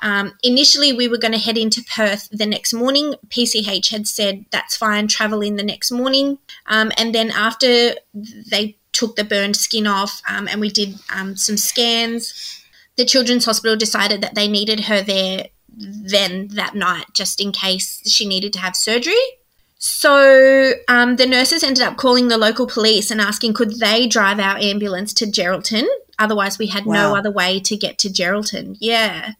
um, 0.00 0.32
initially, 0.42 0.92
we 0.92 1.06
were 1.06 1.18
going 1.18 1.32
to 1.32 1.38
head 1.38 1.58
into 1.58 1.84
Perth 1.84 2.28
the 2.30 2.46
next 2.46 2.72
morning. 2.72 3.14
PCH 3.28 3.90
had 3.90 4.06
said 4.06 4.46
that's 4.50 4.76
fine, 4.76 5.06
travel 5.06 5.42
in 5.42 5.56
the 5.56 5.62
next 5.62 5.92
morning. 5.92 6.38
Um, 6.66 6.92
and 6.96 7.14
then 7.14 7.30
after 7.30 7.94
they 8.14 8.76
took 8.92 9.16
the 9.16 9.24
burned 9.24 9.56
skin 9.56 9.86
off 9.86 10.22
um, 10.26 10.48
and 10.48 10.60
we 10.60 10.70
did 10.70 10.98
um, 11.14 11.36
some 11.36 11.58
scans, 11.58 12.55
the 12.96 13.04
Children's 13.04 13.44
Hospital 13.44 13.76
decided 13.76 14.20
that 14.22 14.34
they 14.34 14.48
needed 14.48 14.80
her 14.80 15.02
there 15.02 15.48
then 15.68 16.48
that 16.48 16.74
night, 16.74 17.06
just 17.12 17.40
in 17.40 17.52
case 17.52 18.00
she 18.10 18.26
needed 18.26 18.52
to 18.54 18.58
have 18.58 18.74
surgery. 18.74 19.14
So 19.78 20.72
um, 20.88 21.16
the 21.16 21.26
nurses 21.26 21.62
ended 21.62 21.84
up 21.84 21.96
calling 21.98 22.28
the 22.28 22.38
local 22.38 22.66
police 22.66 23.10
and 23.10 23.20
asking 23.20 23.52
could 23.52 23.78
they 23.78 24.06
drive 24.06 24.40
our 24.40 24.56
ambulance 24.56 25.12
to 25.14 25.26
Geraldton. 25.26 25.86
Otherwise, 26.18 26.58
we 26.58 26.68
had 26.68 26.86
no 26.86 27.14
other 27.14 27.30
way 27.30 27.60
to 27.60 27.76
get 27.76 27.98
to 27.98 28.08
Geraldton. 28.08 28.76
Yeah. 28.80 29.32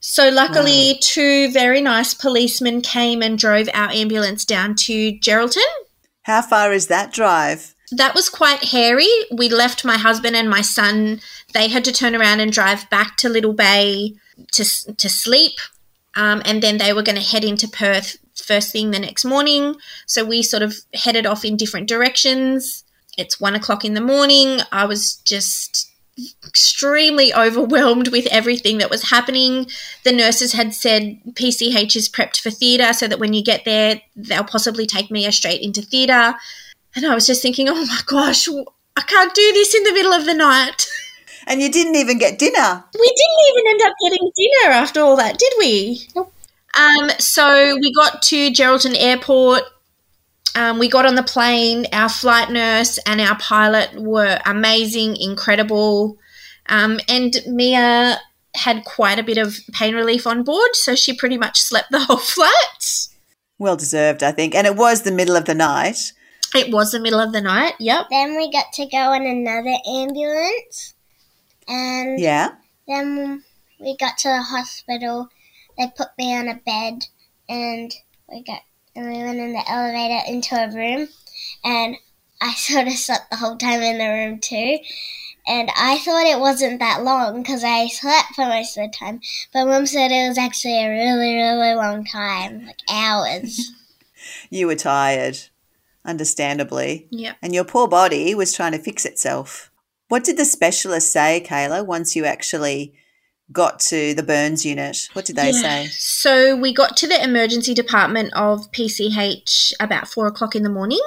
So 0.00 0.28
luckily, 0.28 0.98
two 1.00 1.50
very 1.50 1.80
nice 1.80 2.12
policemen 2.12 2.82
came 2.82 3.22
and 3.22 3.38
drove 3.38 3.70
our 3.72 3.90
ambulance 3.90 4.44
down 4.44 4.74
to 4.80 5.12
Geraldton. 5.14 5.62
How 6.24 6.42
far 6.42 6.74
is 6.74 6.88
that 6.88 7.10
drive? 7.10 7.73
That 7.96 8.14
was 8.14 8.28
quite 8.28 8.64
hairy. 8.64 9.08
We 9.30 9.48
left 9.48 9.84
my 9.84 9.96
husband 9.96 10.36
and 10.36 10.48
my 10.48 10.62
son. 10.62 11.20
They 11.52 11.68
had 11.68 11.84
to 11.84 11.92
turn 11.92 12.14
around 12.14 12.40
and 12.40 12.52
drive 12.52 12.88
back 12.90 13.16
to 13.18 13.28
Little 13.28 13.52
Bay 13.52 14.14
to 14.52 14.64
to 14.94 15.08
sleep, 15.08 15.58
um, 16.16 16.42
and 16.44 16.62
then 16.62 16.78
they 16.78 16.92
were 16.92 17.02
going 17.02 17.18
to 17.18 17.22
head 17.22 17.44
into 17.44 17.68
Perth 17.68 18.16
first 18.36 18.72
thing 18.72 18.90
the 18.90 18.98
next 18.98 19.24
morning. 19.24 19.76
So 20.06 20.24
we 20.24 20.42
sort 20.42 20.62
of 20.62 20.76
headed 20.92 21.26
off 21.26 21.44
in 21.44 21.56
different 21.56 21.88
directions. 21.88 22.84
It's 23.16 23.40
one 23.40 23.54
o'clock 23.54 23.84
in 23.84 23.94
the 23.94 24.00
morning. 24.00 24.60
I 24.72 24.86
was 24.86 25.16
just 25.24 25.90
extremely 26.46 27.34
overwhelmed 27.34 28.08
with 28.08 28.26
everything 28.26 28.78
that 28.78 28.90
was 28.90 29.10
happening. 29.10 29.66
The 30.04 30.12
nurses 30.12 30.52
had 30.52 30.74
said 30.74 31.20
PCH 31.32 31.96
is 31.96 32.08
prepped 32.08 32.40
for 32.40 32.50
theatre 32.50 32.92
so 32.92 33.08
that 33.08 33.18
when 33.18 33.32
you 33.32 33.42
get 33.42 33.64
there, 33.64 34.00
they'll 34.14 34.44
possibly 34.44 34.86
take 34.86 35.10
Mia 35.10 35.32
straight 35.32 35.60
into 35.60 35.82
theatre. 35.82 36.34
And 36.96 37.06
I 37.06 37.14
was 37.14 37.26
just 37.26 37.42
thinking, 37.42 37.68
oh 37.68 37.86
my 37.86 38.00
gosh, 38.06 38.48
I 38.48 39.00
can't 39.02 39.34
do 39.34 39.52
this 39.52 39.74
in 39.74 39.82
the 39.84 39.92
middle 39.92 40.12
of 40.12 40.26
the 40.26 40.34
night. 40.34 40.86
And 41.46 41.60
you 41.60 41.70
didn't 41.70 41.96
even 41.96 42.16
get 42.16 42.38
dinner. 42.38 42.84
We 42.98 43.14
didn't 43.16 43.48
even 43.50 43.70
end 43.72 43.82
up 43.82 43.94
getting 44.02 44.30
dinner 44.34 44.72
after 44.72 45.00
all 45.02 45.14
that, 45.16 45.38
did 45.38 45.52
we? 45.58 46.08
Nope. 46.16 46.32
Um, 46.74 47.10
so 47.18 47.76
we 47.80 47.92
got 47.92 48.22
to 48.22 48.50
Geraldton 48.50 48.94
Airport. 48.96 49.62
Um, 50.54 50.78
we 50.78 50.88
got 50.88 51.06
on 51.06 51.16
the 51.16 51.22
plane. 51.22 51.86
Our 51.92 52.08
flight 52.08 52.50
nurse 52.50 52.98
and 53.06 53.20
our 53.20 53.36
pilot 53.38 53.94
were 54.00 54.38
amazing, 54.46 55.16
incredible. 55.16 56.16
Um, 56.68 56.98
and 57.08 57.36
Mia 57.46 58.18
had 58.54 58.84
quite 58.84 59.18
a 59.18 59.22
bit 59.22 59.38
of 59.38 59.58
pain 59.72 59.94
relief 59.94 60.26
on 60.26 60.44
board, 60.44 60.70
so 60.74 60.94
she 60.94 61.12
pretty 61.12 61.36
much 61.36 61.60
slept 61.60 61.90
the 61.90 62.00
whole 62.00 62.16
flight. 62.34 63.08
Well 63.58 63.76
deserved, 63.76 64.22
I 64.22 64.32
think. 64.32 64.54
And 64.54 64.66
it 64.66 64.76
was 64.76 65.02
the 65.02 65.12
middle 65.12 65.36
of 65.36 65.44
the 65.44 65.54
night. 65.54 66.12
It 66.54 66.70
was 66.72 66.92
the 66.92 67.00
middle 67.00 67.20
of 67.20 67.32
the 67.32 67.40
night. 67.40 67.74
Yep. 67.80 68.06
Then 68.10 68.36
we 68.36 68.50
got 68.50 68.72
to 68.74 68.86
go 68.86 69.12
in 69.12 69.26
another 69.26 69.76
ambulance, 69.86 70.94
and 71.68 72.18
Yeah. 72.20 72.50
then 72.86 73.42
we 73.80 73.96
got 73.96 74.18
to 74.18 74.28
the 74.28 74.42
hospital. 74.42 75.28
They 75.76 75.90
put 75.96 76.08
me 76.16 76.34
on 76.36 76.48
a 76.48 76.54
bed, 76.54 77.06
and 77.48 77.92
we 78.28 78.42
got 78.42 78.60
and 78.96 79.08
we 79.08 79.18
went 79.24 79.40
in 79.40 79.52
the 79.52 79.68
elevator 79.68 80.20
into 80.28 80.54
a 80.54 80.70
room, 80.70 81.08
and 81.64 81.96
I 82.40 82.54
sort 82.56 82.86
of 82.86 82.92
slept 82.94 83.30
the 83.30 83.36
whole 83.36 83.56
time 83.56 83.82
in 83.82 83.98
the 83.98 84.08
room 84.08 84.38
too. 84.38 84.78
And 85.46 85.70
I 85.76 85.98
thought 85.98 86.24
it 86.26 86.40
wasn't 86.40 86.78
that 86.78 87.02
long 87.02 87.42
because 87.42 87.62
I 87.64 87.88
slept 87.88 88.28
for 88.34 88.46
most 88.46 88.78
of 88.78 88.90
the 88.90 88.96
time, 88.96 89.20
but 89.52 89.66
Mum 89.66 89.84
said 89.86 90.10
it 90.10 90.28
was 90.28 90.38
actually 90.38 90.82
a 90.82 90.88
really, 90.88 91.34
really 91.34 91.74
long 91.74 92.04
time, 92.04 92.64
like 92.66 92.78
hours. 92.90 93.72
You 94.48 94.68
were 94.68 94.74
tired, 94.74 95.38
understandably. 96.04 97.08
Yeah. 97.10 97.34
And 97.42 97.54
your 97.54 97.64
poor 97.64 97.88
body 97.88 98.34
was 98.34 98.52
trying 98.52 98.72
to 98.72 98.78
fix 98.78 99.04
itself. 99.04 99.70
What 100.08 100.24
did 100.24 100.36
the 100.36 100.44
specialist 100.44 101.12
say, 101.12 101.44
Kayla, 101.46 101.84
once 101.84 102.14
you 102.14 102.24
actually 102.24 102.94
got 103.52 103.80
to 103.80 104.14
the 104.14 104.22
burns 104.22 104.64
unit? 104.64 105.08
What 105.12 105.24
did 105.24 105.36
they 105.36 105.52
say? 105.52 105.86
So 105.90 106.56
we 106.56 106.72
got 106.72 106.96
to 106.98 107.06
the 107.06 107.22
emergency 107.22 107.74
department 107.74 108.32
of 108.34 108.70
PCH 108.72 109.72
about 109.80 110.08
four 110.08 110.26
o'clock 110.26 110.54
in 110.54 110.62
the 110.62 110.70
morning. 110.70 111.02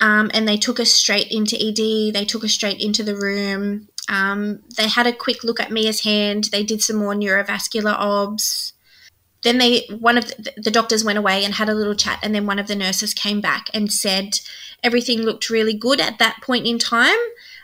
Um, 0.00 0.30
and 0.32 0.48
they 0.48 0.56
took 0.56 0.80
us 0.80 0.90
straight 0.90 1.30
into 1.30 1.56
ED. 1.56 2.14
They 2.14 2.24
took 2.24 2.44
us 2.44 2.52
straight 2.52 2.80
into 2.80 3.02
the 3.02 3.16
room. 3.16 3.88
Um, 4.08 4.60
they 4.76 4.88
had 4.88 5.06
a 5.06 5.12
quick 5.12 5.44
look 5.44 5.60
at 5.60 5.70
Mia's 5.70 6.04
hand. 6.04 6.44
They 6.52 6.64
did 6.64 6.82
some 6.82 6.96
more 6.96 7.14
neurovascular 7.14 7.94
obs. 7.96 8.72
Then 9.42 9.58
they 9.58 9.86
one 9.88 10.18
of 10.18 10.28
the, 10.28 10.52
the 10.56 10.70
doctors 10.70 11.04
went 11.04 11.18
away 11.18 11.44
and 11.44 11.54
had 11.54 11.68
a 11.68 11.74
little 11.74 11.94
chat, 11.94 12.18
and 12.22 12.34
then 12.34 12.46
one 12.46 12.58
of 12.58 12.66
the 12.66 12.76
nurses 12.76 13.14
came 13.14 13.40
back 13.40 13.68
and 13.72 13.92
said 13.92 14.40
everything 14.82 15.22
looked 15.22 15.50
really 15.50 15.74
good 15.74 16.00
at 16.00 16.18
that 16.18 16.40
point 16.42 16.66
in 16.66 16.78
time. 16.78 17.18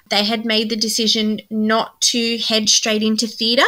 They 0.09 0.25
had 0.25 0.45
made 0.45 0.71
the 0.71 0.77
decision 0.77 1.41
not 1.51 2.01
to 2.03 2.39
head 2.39 2.69
straight 2.69 3.03
into 3.03 3.27
theatre 3.27 3.65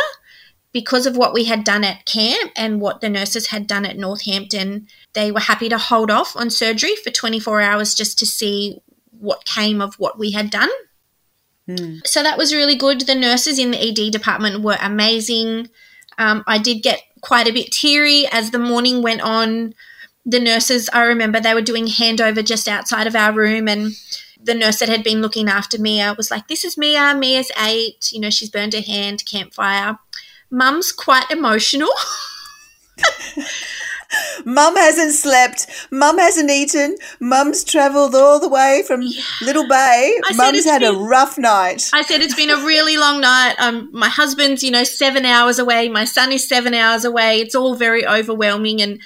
because 0.73 1.07
of 1.07 1.17
what 1.17 1.33
we 1.33 1.45
had 1.45 1.65
done 1.65 1.83
at 1.85 2.05
camp 2.05 2.53
and 2.57 2.81
what 2.81 3.01
the 3.01 3.09
nurses 3.09 3.49
had 3.49 3.67
done 3.67 3.87
at 3.87 3.97
Northampton, 3.97 4.87
they 5.15 5.33
were 5.33 5.41
happy 5.41 5.69
to 5.69 5.79
hold 5.79 6.11
off 6.11 6.37
on 6.37 6.51
surgery 6.51 6.95
for 6.97 7.11
24 7.11 7.61
hours 7.61 7.95
just 7.95 8.19
to 8.19 8.27
see 8.27 8.79
what 9.11 9.45
came 9.45 9.81
of 9.81 9.95
what 9.95 10.19
we 10.19 10.33
had 10.33 10.51
done. 10.51 10.69
Hmm. 11.67 11.97
So 12.05 12.23
that 12.23 12.39
was 12.39 12.55
really 12.55 12.77
good. 12.77 13.03
The 13.03 13.15
nurses 13.15 13.59
in 13.59 13.71
the 13.71 13.79
ED 13.79 14.13
department 14.13 14.63
were 14.63 14.79
amazing. 14.81 15.69
Um, 16.19 16.45
I 16.47 16.59
did 16.59 16.83
get 16.83 17.03
quite 17.21 17.49
a 17.49 17.53
bit 17.53 17.73
teary 17.73 18.27
as 18.31 18.51
the 18.51 18.59
morning 18.59 19.03
went 19.03 19.21
on. 19.23 19.75
The 20.25 20.41
nurses, 20.41 20.91
I 20.93 21.03
remember 21.03 21.41
they 21.41 21.55
were 21.55 21.63
doing 21.63 21.87
handover 21.87 22.45
just 22.45 22.69
outside 22.69 23.07
of 23.07 23.17
our 23.17 23.33
room, 23.33 23.67
and 23.69 23.93
the 24.43 24.55
nurse 24.55 24.79
that 24.81 24.89
had 24.89 25.03
been 25.03 25.23
looking 25.23 25.49
after 25.49 25.79
Mia 25.79 26.15
was 26.17 26.31
like, 26.31 26.49
This 26.49 26.65
is 26.65 26.77
Mia. 26.77 27.15
Mia's 27.15 27.51
eight. 27.61 28.11
You 28.13 28.21
know, 28.21 28.31
she's 28.31 28.51
burned 28.51 28.75
her 28.75 28.83
hand, 28.83 29.25
campfire. 29.25 29.99
Mum's 30.51 30.93
quite 30.93 31.31
emotional. 31.31 31.91
Mum 34.45 34.77
hasn't 34.77 35.13
slept. 35.15 35.67
Mum 35.91 36.19
hasn't 36.19 36.51
eaten. 36.51 36.97
Mum's 37.21 37.65
travelled 37.65 38.15
all 38.15 38.41
the 38.41 38.49
way 38.49 38.83
from 38.87 39.03
Little 39.43 39.69
Bay. 39.69 40.19
I 40.25 40.35
Mum's 40.35 40.65
had 40.65 40.83
a 40.83 40.93
rough 40.93 41.39
night. 41.39 41.91
I 41.93 42.03
said 42.03 42.21
it's 42.21 42.35
been 42.35 42.51
a 42.51 42.57
really 42.57 42.97
long 42.97 43.21
night. 43.21 43.55
Um, 43.59 43.91
my 43.93 44.09
husband's, 44.09 44.63
you 44.63 44.71
know, 44.71 44.85
seven 44.85 45.25
hours 45.25 45.59
away. 45.59 45.89
My 45.89 46.05
son 46.05 46.33
is 46.33 46.49
seven 46.49 46.75
hours 46.75 47.05
away. 47.05 47.41
It's 47.41 47.55
all 47.55 47.75
very 47.75 48.07
overwhelming, 48.07 48.81
and 48.81 49.01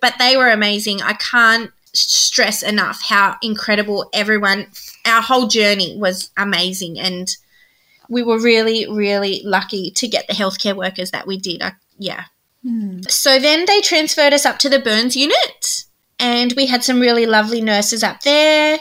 but 0.00 0.14
they 0.18 0.36
were 0.36 0.50
amazing. 0.50 1.02
I 1.02 1.14
can't 1.14 1.70
stress 1.92 2.62
enough 2.62 3.02
how 3.02 3.36
incredible 3.42 4.08
everyone. 4.12 4.66
Our 5.06 5.22
whole 5.22 5.46
journey 5.46 5.96
was 5.98 6.30
amazing, 6.36 6.98
and 6.98 7.28
we 8.08 8.22
were 8.22 8.38
really, 8.38 8.86
really 8.90 9.42
lucky 9.44 9.90
to 9.92 10.08
get 10.08 10.26
the 10.28 10.34
healthcare 10.34 10.76
workers 10.76 11.10
that 11.10 11.26
we 11.26 11.38
did. 11.38 11.62
I, 11.62 11.72
yeah. 11.98 12.24
So 13.08 13.38
then 13.38 13.64
they 13.66 13.80
transferred 13.80 14.32
us 14.32 14.46
up 14.46 14.58
to 14.60 14.68
the 14.68 14.78
burns 14.78 15.16
unit, 15.16 15.84
and 16.18 16.52
we 16.56 16.66
had 16.66 16.82
some 16.82 17.00
really 17.00 17.26
lovely 17.26 17.60
nurses 17.60 18.02
up 18.02 18.22
there. 18.22 18.78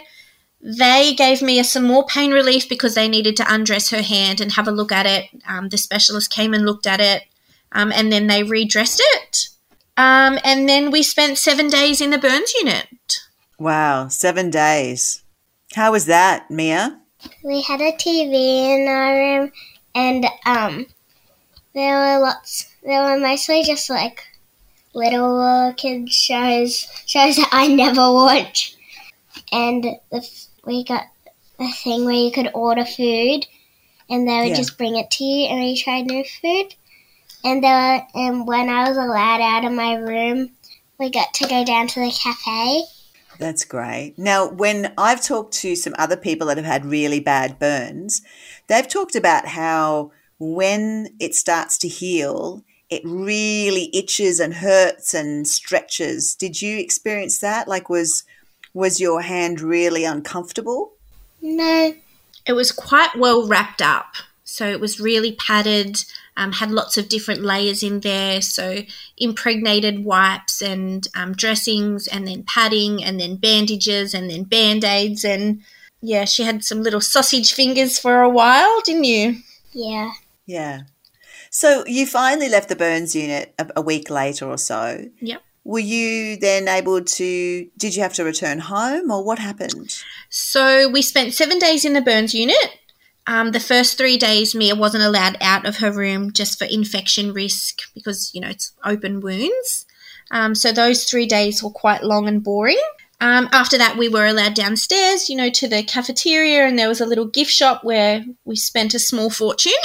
They 0.62 1.14
gave 1.14 1.42
me 1.42 1.62
some 1.64 1.84
more 1.84 2.06
pain 2.06 2.32
relief 2.32 2.70
because 2.70 2.96
they 2.96 3.10
needed 3.10 3.36
to 3.38 3.54
undress 3.54 3.90
her 3.90 4.02
hand 4.02 4.40
and 4.40 4.54
have 4.54 4.68
a 4.68 4.72
look 4.72 4.94
at 4.94 5.06
it. 5.06 5.26
Um, 5.48 5.68
the 5.68 5.78
specialist 5.78 6.32
came 6.32 6.54
and 6.54 6.66
looked 6.66 6.88
at 6.88 7.02
it, 7.02 7.24
um, 7.74 7.92
and 7.92 8.12
then 8.12 8.28
they 8.28 8.44
redressed 8.44 9.02
it. 9.04 9.50
Um, 9.98 10.40
and 10.44 10.68
then 10.68 10.90
we 10.90 11.04
spent 11.04 11.38
seven 11.38 11.68
days 11.68 12.00
in 12.00 12.12
the 12.12 12.18
burns 12.18 12.54
unit. 12.54 12.88
Wow, 13.60 14.08
seven 14.08 14.50
days. 14.50 15.24
How 15.76 15.92
was 15.92 16.06
that, 16.06 16.50
Mia? 16.50 17.00
We 17.44 17.62
had 17.62 17.82
a 17.82 17.92
TV 17.94 18.34
in 18.34 18.88
our 18.88 19.16
room, 19.16 19.52
and 19.94 20.26
um, 20.46 20.88
there 21.74 21.98
were 21.98 22.20
lots. 22.20 22.70
There 22.84 23.04
were 23.04 23.20
mostly 23.20 23.64
just 23.64 23.90
like 23.90 24.24
little 24.94 25.74
kids 25.76 26.14
shows, 26.14 26.88
shows 27.06 27.38
that 27.38 27.50
I 27.52 27.68
never 27.68 28.12
watch, 28.12 28.76
and 29.52 29.84
the, 30.12 30.46
we 30.66 30.84
got 30.84 31.06
a 31.60 31.72
thing 31.72 32.06
where 32.06 32.14
you 32.14 32.32
could 32.32 32.52
order 32.54 32.86
food, 32.86 33.46
and 34.10 34.28
they 34.28 34.42
would 34.42 34.50
Yeah. 34.50 34.56
just 34.56 34.78
bring 34.78 34.96
it 34.96 35.10
to 35.12 35.24
you, 35.24 35.48
and 35.48 35.60
we 35.60 35.82
tried 35.82 36.06
new 36.06 36.24
food. 36.24 36.76
And 37.46 37.64
there, 37.64 37.72
were, 38.16 38.22
and 38.22 38.48
when 38.48 38.70
I 38.70 38.88
was 38.88 38.98
allowed 38.98 39.42
out 39.42 39.66
of 39.66 39.74
my 39.74 39.96
room, 39.96 40.52
we 40.98 41.10
got 41.10 41.34
to 41.36 41.48
go 41.48 41.66
down 41.66 41.88
to 41.88 42.00
the 42.00 42.12
cafe. 42.12 42.84
That's 43.40 43.66
great. 43.66 44.14
Now, 44.18 44.48
when 44.48 44.94
I've 44.98 45.22
talked 45.22 45.54
to 45.56 45.76
some 45.76 45.96
other 45.98 46.16
people 46.16 46.48
that 46.48 46.58
have 46.58 46.66
had 46.66 46.86
really 46.86 47.20
bad 47.20 47.60
burns, 47.60 48.22
they've 48.68 48.88
talked 48.88 49.16
about 49.16 49.48
how 49.48 50.12
when 50.40 51.16
it 51.20 51.36
starts 51.36 51.78
to 51.80 51.88
heal, 51.88 52.64
it 52.90 53.02
really 53.06 53.90
itches 53.94 54.40
and 54.40 54.54
hurts 54.54 55.14
and 55.14 55.48
stretches. 55.48 56.36
Did 56.36 56.62
you 56.62 56.78
experience 56.78 57.40
that? 57.40 57.68
Like 57.68 57.90
was 57.90 58.24
was 58.74 59.00
your 59.00 59.22
hand 59.22 59.62
really 59.62 60.04
uncomfortable? 60.04 60.94
No, 61.42 61.94
It 62.46 62.54
was 62.54 62.72
quite 62.72 63.16
well 63.18 63.48
wrapped 63.48 63.82
up. 63.82 64.16
So 64.46 64.68
it 64.68 64.80
was 64.80 65.00
really 65.00 65.34
padded, 65.34 66.04
um, 66.36 66.52
had 66.52 66.70
lots 66.70 66.98
of 66.98 67.10
different 67.10 67.42
layers 67.42 67.82
in 67.82 68.02
there. 68.02 68.42
So 68.42 68.84
impregnated 69.18 70.04
wipes 70.04 70.62
and 70.62 71.08
um, 71.16 71.34
dressings, 71.34 72.08
and 72.08 72.28
then 72.28 72.44
padding, 72.44 73.04
and 73.04 73.20
then 73.20 73.38
bandages, 73.38 74.14
and 74.14 74.30
then 74.30 74.44
band 74.44 74.84
aids. 74.84 75.24
And 75.24 75.62
yeah, 76.02 76.26
she 76.26 76.44
had 76.44 76.64
some 76.64 76.82
little 76.82 77.02
sausage 77.02 77.54
fingers 77.54 77.98
for 77.98 78.22
a 78.22 78.30
while, 78.30 78.82
didn't 78.82 79.06
you? 79.06 79.38
yeah. 79.74 80.12
Yeah. 80.46 80.82
So 81.50 81.84
you 81.88 82.06
finally 82.06 82.50
left 82.50 82.70
the 82.70 82.76
burns 82.76 83.16
unit 83.16 83.54
a, 83.60 83.68
a 83.78 83.82
week 83.82 84.10
later 84.10 84.48
or 84.48 84.58
so. 84.58 85.06
Yep. 85.22 85.42
Were 85.66 85.80
you 85.80 86.36
then 86.38 86.68
able 86.68 87.02
to 87.02 87.70
did 87.78 87.96
you 87.96 88.02
have 88.02 88.14
to 88.16 88.24
return 88.24 88.60
home 88.60 89.10
or 89.12 89.24
what 89.24 89.40
happened? 89.40 89.98
So 90.30 90.90
we 90.90 91.02
spent 91.02 91.34
seven 91.34 91.60
days 91.60 91.86
in 91.86 91.94
the 91.94 92.02
burns 92.02 92.34
unit. 92.34 92.80
Um, 93.26 93.52
the 93.52 93.60
first 93.60 93.98
three 93.98 94.18
days, 94.18 94.54
Mia 94.54 94.76
wasn't 94.76 95.04
allowed 95.04 95.38
out 95.40 95.66
of 95.66 95.78
her 95.78 95.92
room 95.92 96.34
just 96.34 96.60
for 96.60 96.66
infection 96.66 97.32
risk 97.32 97.80
because, 97.94 98.32
you 98.34 98.42
know, 98.42 98.50
it's 98.50 98.74
open 98.84 99.22
wounds. 99.22 99.86
Um, 100.30 100.56
so 100.56 100.74
those 100.74 101.06
three 101.06 101.26
days 101.26 101.64
were 101.64 101.70
quite 101.70 102.04
long 102.04 102.28
and 102.28 102.44
boring. 102.44 102.82
Um, 103.22 103.48
after 103.54 103.78
that, 103.78 103.96
we 103.96 104.10
were 104.10 104.26
allowed 104.26 104.56
downstairs, 104.56 105.30
you 105.30 105.38
know, 105.38 105.50
to 105.52 105.70
the 105.70 105.84
cafeteria, 105.84 106.66
and 106.66 106.78
there 106.78 106.90
was 106.90 107.00
a 107.00 107.06
little 107.06 107.26
gift 107.26 107.52
shop 107.52 107.86
where 107.86 108.26
we 108.44 108.58
spent 108.58 108.94
a 108.94 109.00
small 109.00 109.30
fortune. 109.30 109.72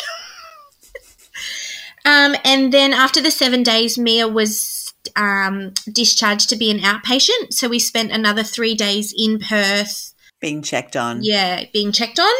um, 2.05 2.35
and 2.45 2.73
then 2.73 2.93
after 2.93 3.21
the 3.21 3.31
seven 3.31 3.63
days, 3.63 3.99
Mia 3.99 4.29
was 4.29 4.95
um, 5.17 5.73
discharged 5.93 6.49
to 6.51 6.57
be 6.57 6.71
an 6.71 6.79
outpatient. 6.79 7.53
So 7.53 7.69
we 7.69 7.79
spent 7.79 8.13
another 8.13 8.43
three 8.43 8.75
days 8.75 9.15
in 9.17 9.39
Perth 9.39 10.15
Being 10.41 10.63
checked 10.63 10.97
on. 10.97 11.21
yeah, 11.23 11.65
being 11.73 11.93
checked 11.93 12.19
on. 12.19 12.35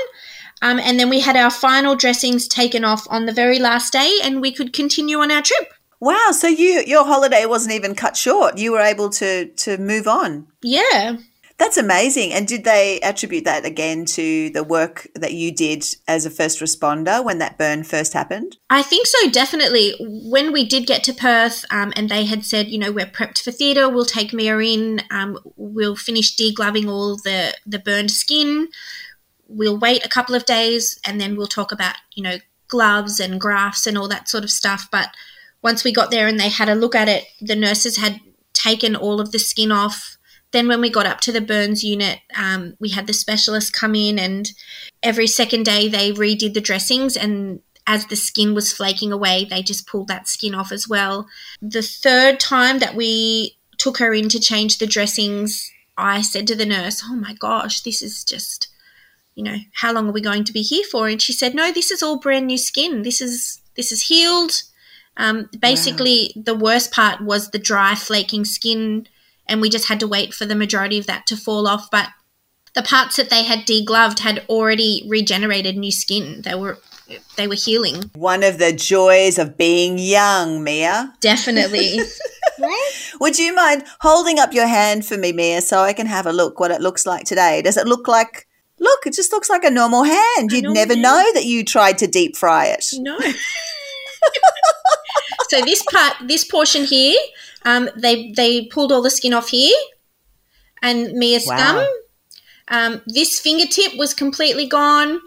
Um, 0.61 0.81
and 0.81 0.99
then 0.99 1.09
we 1.09 1.21
had 1.21 1.37
our 1.37 1.51
final 1.51 1.95
dressings 1.95 2.49
taken 2.49 2.85
off 2.85 3.07
on 3.11 3.27
the 3.27 3.33
very 3.33 3.59
last 3.61 3.93
day, 3.93 4.19
and 4.23 4.41
we 4.41 4.53
could 4.53 4.73
continue 4.73 5.19
on 5.19 5.31
our 5.31 5.43
trip. 5.43 5.73
Wow, 6.01 6.31
so 6.33 6.47
you 6.47 6.83
your 6.87 7.05
holiday 7.05 7.45
wasn't 7.47 7.75
even 7.75 7.95
cut 7.95 8.17
short. 8.17 8.59
You 8.59 8.73
were 8.73 8.81
able 8.81 9.11
to 9.11 9.47
to 9.47 9.79
move 9.79 10.07
on. 10.07 10.47
Yeah. 10.63 11.17
That's 11.59 11.77
amazing. 11.77 12.33
And 12.33 12.47
did 12.47 12.63
they 12.63 13.01
attribute 13.01 13.45
that 13.45 13.65
again 13.65 14.05
to 14.07 14.49
the 14.51 14.63
work 14.63 15.09
that 15.17 15.35
you 15.35 15.51
did 15.51 15.85
as 16.07 16.25
a 16.25 16.31
first 16.31 16.61
responder 16.61 17.23
when 17.25 17.39
that 17.39 17.59
burn 17.59 17.83
first 17.83 18.13
happened? 18.13 18.57
I 18.71 18.83
think 18.83 19.09
so, 19.09 19.29
definitely. 19.29 19.95
When 19.99 20.53
we 20.53 20.65
did 20.65 20.87
get 20.87 21.03
to 21.05 21.13
Perth 21.13 21.65
um, 21.71 21.93
and 21.97 22.09
they 22.09 22.27
had 22.27 22.45
said, 22.45 22.69
you 22.69 22.79
know, 22.79 22.93
we're 22.93 23.07
prepped 23.07 23.43
for 23.43 23.51
theatre, 23.51 23.89
we'll 23.89 24.05
take 24.05 24.33
Mia 24.33 24.57
in, 24.59 25.03
um, 25.11 25.37
we'll 25.57 25.97
finish 25.97 26.37
degloving 26.37 26.89
all 26.89 27.17
the, 27.17 27.55
the 27.67 27.81
burned 27.81 28.13
skin, 28.13 28.69
we'll 29.49 29.79
wait 29.79 30.05
a 30.05 30.09
couple 30.09 30.37
of 30.37 30.47
days 30.47 31.01
and 31.05 31.21
then 31.21 31.37
we'll 31.37 31.49
talk 31.49 31.73
about, 31.73 31.97
you 32.15 32.23
know, 32.23 32.37
gloves 32.69 33.19
and 33.19 33.41
grafts 33.41 33.87
and 33.87 33.99
all 33.99 34.07
that 34.09 34.29
sort 34.29 34.45
of 34.45 34.51
stuff. 34.51 34.87
But 34.93 35.09
once 35.63 35.83
we 35.83 35.93
got 35.93 36.13
there 36.13 36.29
and 36.29 36.39
they 36.39 36.51
had 36.51 36.69
a 36.69 36.77
look 36.77 36.95
at 36.95 37.09
it, 37.09 37.25
the 37.41 37.57
nurses 37.57 37.97
had 37.97 38.21
taken 38.53 38.95
all 38.95 39.21
of 39.21 39.33
the 39.33 39.39
skin 39.41 39.73
off. 39.73 40.18
Then, 40.51 40.69
when 40.69 40.81
we 40.81 40.91
got 40.91 41.07
up 41.07 41.21
to 41.23 41.33
the 41.33 41.41
burns 41.41 41.85
unit, 41.85 42.21
um, 42.37 42.75
we 42.81 42.91
had 42.91 43.07
the 43.07 43.13
specialist 43.13 43.73
come 43.73 43.95
in, 43.95 44.19
and 44.19 44.51
every 45.03 45.27
second 45.27 45.65
day 45.65 45.89
they 45.89 46.13
redid 46.13 46.55
the 46.55 46.61
dressings. 46.61 47.17
And 47.17 47.61
as 47.87 48.07
the 48.07 48.17
skin 48.17 48.55
was 48.55 48.73
flaking 48.73 49.13
away, 49.13 49.45
they 49.45 49.63
just 49.63 49.87
pulled 49.87 50.09
that 50.09 50.29
skin 50.29 50.55
off 50.55 50.73
as 50.73 50.89
well. 50.89 51.27
The 51.61 51.83
third 51.83 52.39
time 52.39 52.79
that 52.79 52.95
we 52.95 53.59
took 53.79 53.99
her 53.99 54.13
in 54.13 54.29
to 54.29 54.41
change 54.41 54.79
the 54.79 54.87
dressings, 54.87 55.71
I 55.97 56.21
said 56.21 56.47
to 56.49 56.55
the 56.55 56.67
nurse, 56.67 57.03
Oh 57.07 57.17
my 57.17 57.33
gosh, 57.35 57.81
this 57.81 58.03
is 58.03 58.25
just, 58.25 58.69
you 59.35 59.43
know, 59.43 59.57
how 59.73 59.93
long 59.93 60.09
are 60.09 60.13
we 60.13 60.21
going 60.21 60.45
to 60.45 60.53
be 60.53 60.63
here 60.63 60.85
for? 60.85 61.09
And 61.09 61.21
she 61.21 61.33
said, 61.33 61.55
No, 61.55 61.73
this 61.73 61.91
is 61.91 62.03
all 62.03 62.19
brand 62.19 62.47
new 62.47 62.59
skin. 62.59 63.03
This 63.03 63.21
is 63.21 63.63
this 63.75 63.91
is 63.91 64.03
healed. 64.03 64.53
Um, 65.17 65.49
basically, 65.59 66.33
the 66.37 66.55
worst 66.55 66.93
part 66.93 67.21
was 67.21 67.51
the 67.51 67.59
dry, 67.59 67.95
flaking 67.95 68.45
skin, 68.45 69.09
and 69.49 69.61
we 69.61 69.69
just 69.69 69.89
had 69.89 70.01
to 70.01 70.09
wait 70.09 70.35
for 70.35 70.47
the 70.47 70.55
majority 70.55 70.99
of 70.99 71.07
that 71.07 71.27
to 71.27 71.37
fall 71.37 71.67
off. 71.67 71.91
But 71.91 72.09
the 72.75 72.83
parts 72.83 73.17
that 73.17 73.31
they 73.31 73.45
had 73.45 73.61
degloved 73.61 74.21
had 74.21 74.45
already 74.49 75.05
regenerated 75.09 75.77
new 75.77 75.93
skin. 75.93 76.43
They 76.43 76.55
were 76.55 76.79
they 77.37 77.49
were 77.49 77.55
healing. 77.55 78.11
One 78.15 78.43
of 78.43 78.59
the 78.59 78.73
joys 78.73 79.39
of 79.39 79.57
being 79.57 79.99
young, 79.99 80.63
Mia. 80.63 81.15
Definitely. 81.21 82.01
What? 82.59 82.93
Would 83.21 83.39
you 83.39 83.55
mind 83.55 83.85
holding 84.01 84.41
up 84.41 84.53
your 84.53 84.67
hand 84.67 85.07
for 85.07 85.17
me, 85.17 85.31
Mia, 85.31 85.61
so 85.61 85.79
I 85.79 85.93
can 85.93 86.09
have 86.09 86.27
a 86.27 86.33
look 86.33 86.59
what 86.59 86.73
it 86.73 86.81
looks 86.81 87.07
like 87.07 87.25
today? 87.25 87.63
Does 87.63 87.77
it 87.77 87.87
look 87.87 88.09
like 88.09 88.49
Look, 88.81 89.07
it 89.07 89.15
just 89.15 89.33
looks 89.33 89.51
like 89.51 89.65
a 89.65 89.71
normal 89.71 90.05
hand. 90.05 90.53
You'd 90.53 90.65
normal 90.65 90.75
never 90.75 90.95
hand. 90.95 91.03
know 91.03 91.31
that 91.35 91.45
you 91.45 91.65
tried 91.65 91.99
to 91.99 92.07
deep 92.07 92.37
fry 92.37 92.67
it. 92.67 92.85
No. 92.95 93.19
so 95.49 95.61
this 95.63 95.83
part, 95.91 96.15
this 96.27 96.45
portion 96.45 96.85
here, 96.85 97.19
um, 97.65 97.89
they 97.97 98.33
they 98.33 98.67
pulled 98.67 98.93
all 98.93 99.03
the 99.03 99.11
skin 99.11 99.35
off 99.35 99.49
here, 99.49 99.77
and 100.83 101.13
Mia's 101.13 101.47
Wow. 101.47 101.57
thumb. 101.57 101.87
Um, 102.69 103.03
this 103.07 103.41
fingertip 103.41 103.97
was 103.97 104.15
completely 104.15 104.67
gone. 104.67 105.21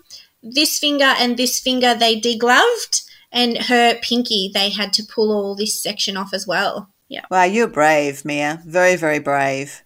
This 0.43 0.79
finger 0.79 1.13
and 1.17 1.37
this 1.37 1.59
finger 1.59 1.93
they 1.95 2.19
degloved, 2.19 3.03
and 3.31 3.57
her 3.57 3.95
pinky 4.01 4.51
they 4.53 4.69
had 4.69 4.93
to 4.93 5.03
pull 5.03 5.31
all 5.31 5.55
this 5.55 5.81
section 5.81 6.17
off 6.17 6.33
as 6.33 6.47
well. 6.47 6.89
Yeah. 7.09 7.25
Wow, 7.29 7.43
you're 7.43 7.67
brave, 7.67 8.23
Mia. 8.23 8.61
Very, 8.65 8.95
very 8.95 9.19
brave. 9.19 9.83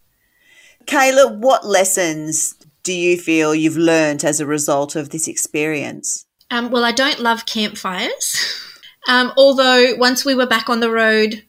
Kayla, 0.86 1.38
what 1.39 1.65
lessons 1.65 2.53
do 2.84 2.93
you 2.93 3.17
feel 3.17 3.55
you've 3.55 3.77
learned 3.77 4.23
as 4.23 4.39
a 4.39 4.45
result 4.45 4.95
of 4.95 5.10
this 5.10 5.27
experience? 5.27 6.25
Um, 6.51 6.69
well, 6.69 6.84
I 6.84 6.91
don't 6.91 7.19
love 7.19 7.45
campfires. 7.45 8.62
Um, 9.08 9.34
although 9.38 9.93
once 9.97 10.25
we 10.25 10.34
were 10.34 10.47
back 10.47 10.67
on 10.67 10.79
the 10.79 10.89
road, 10.89 11.43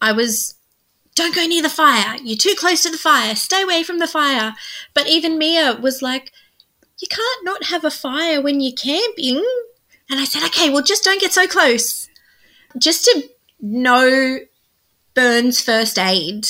I 0.00 0.12
was, 0.12 0.54
don't 1.14 1.34
go 1.34 1.46
near 1.46 1.62
the 1.62 1.68
fire. 1.68 2.16
You're 2.22 2.36
too 2.36 2.54
close 2.58 2.82
to 2.82 2.90
the 2.90 2.98
fire. 2.98 3.34
Stay 3.34 3.62
away 3.62 3.82
from 3.82 3.98
the 3.98 4.06
fire. 4.06 4.54
But 4.94 5.08
even 5.08 5.38
Mia 5.38 5.74
was 5.80 6.02
like, 6.02 6.32
you 6.98 7.08
can't 7.08 7.44
not 7.44 7.64
have 7.66 7.84
a 7.84 7.90
fire 7.90 8.40
when 8.40 8.60
you're 8.60 8.72
camping. 8.72 9.44
And 10.10 10.20
I 10.20 10.24
said, 10.24 10.42
okay, 10.44 10.70
well, 10.70 10.82
just 10.82 11.04
don't 11.04 11.20
get 11.20 11.32
so 11.32 11.46
close. 11.46 12.08
Just 12.78 13.04
to 13.04 13.28
know 13.60 14.40
Burns 15.14 15.60
first 15.60 15.98
aid, 15.98 16.46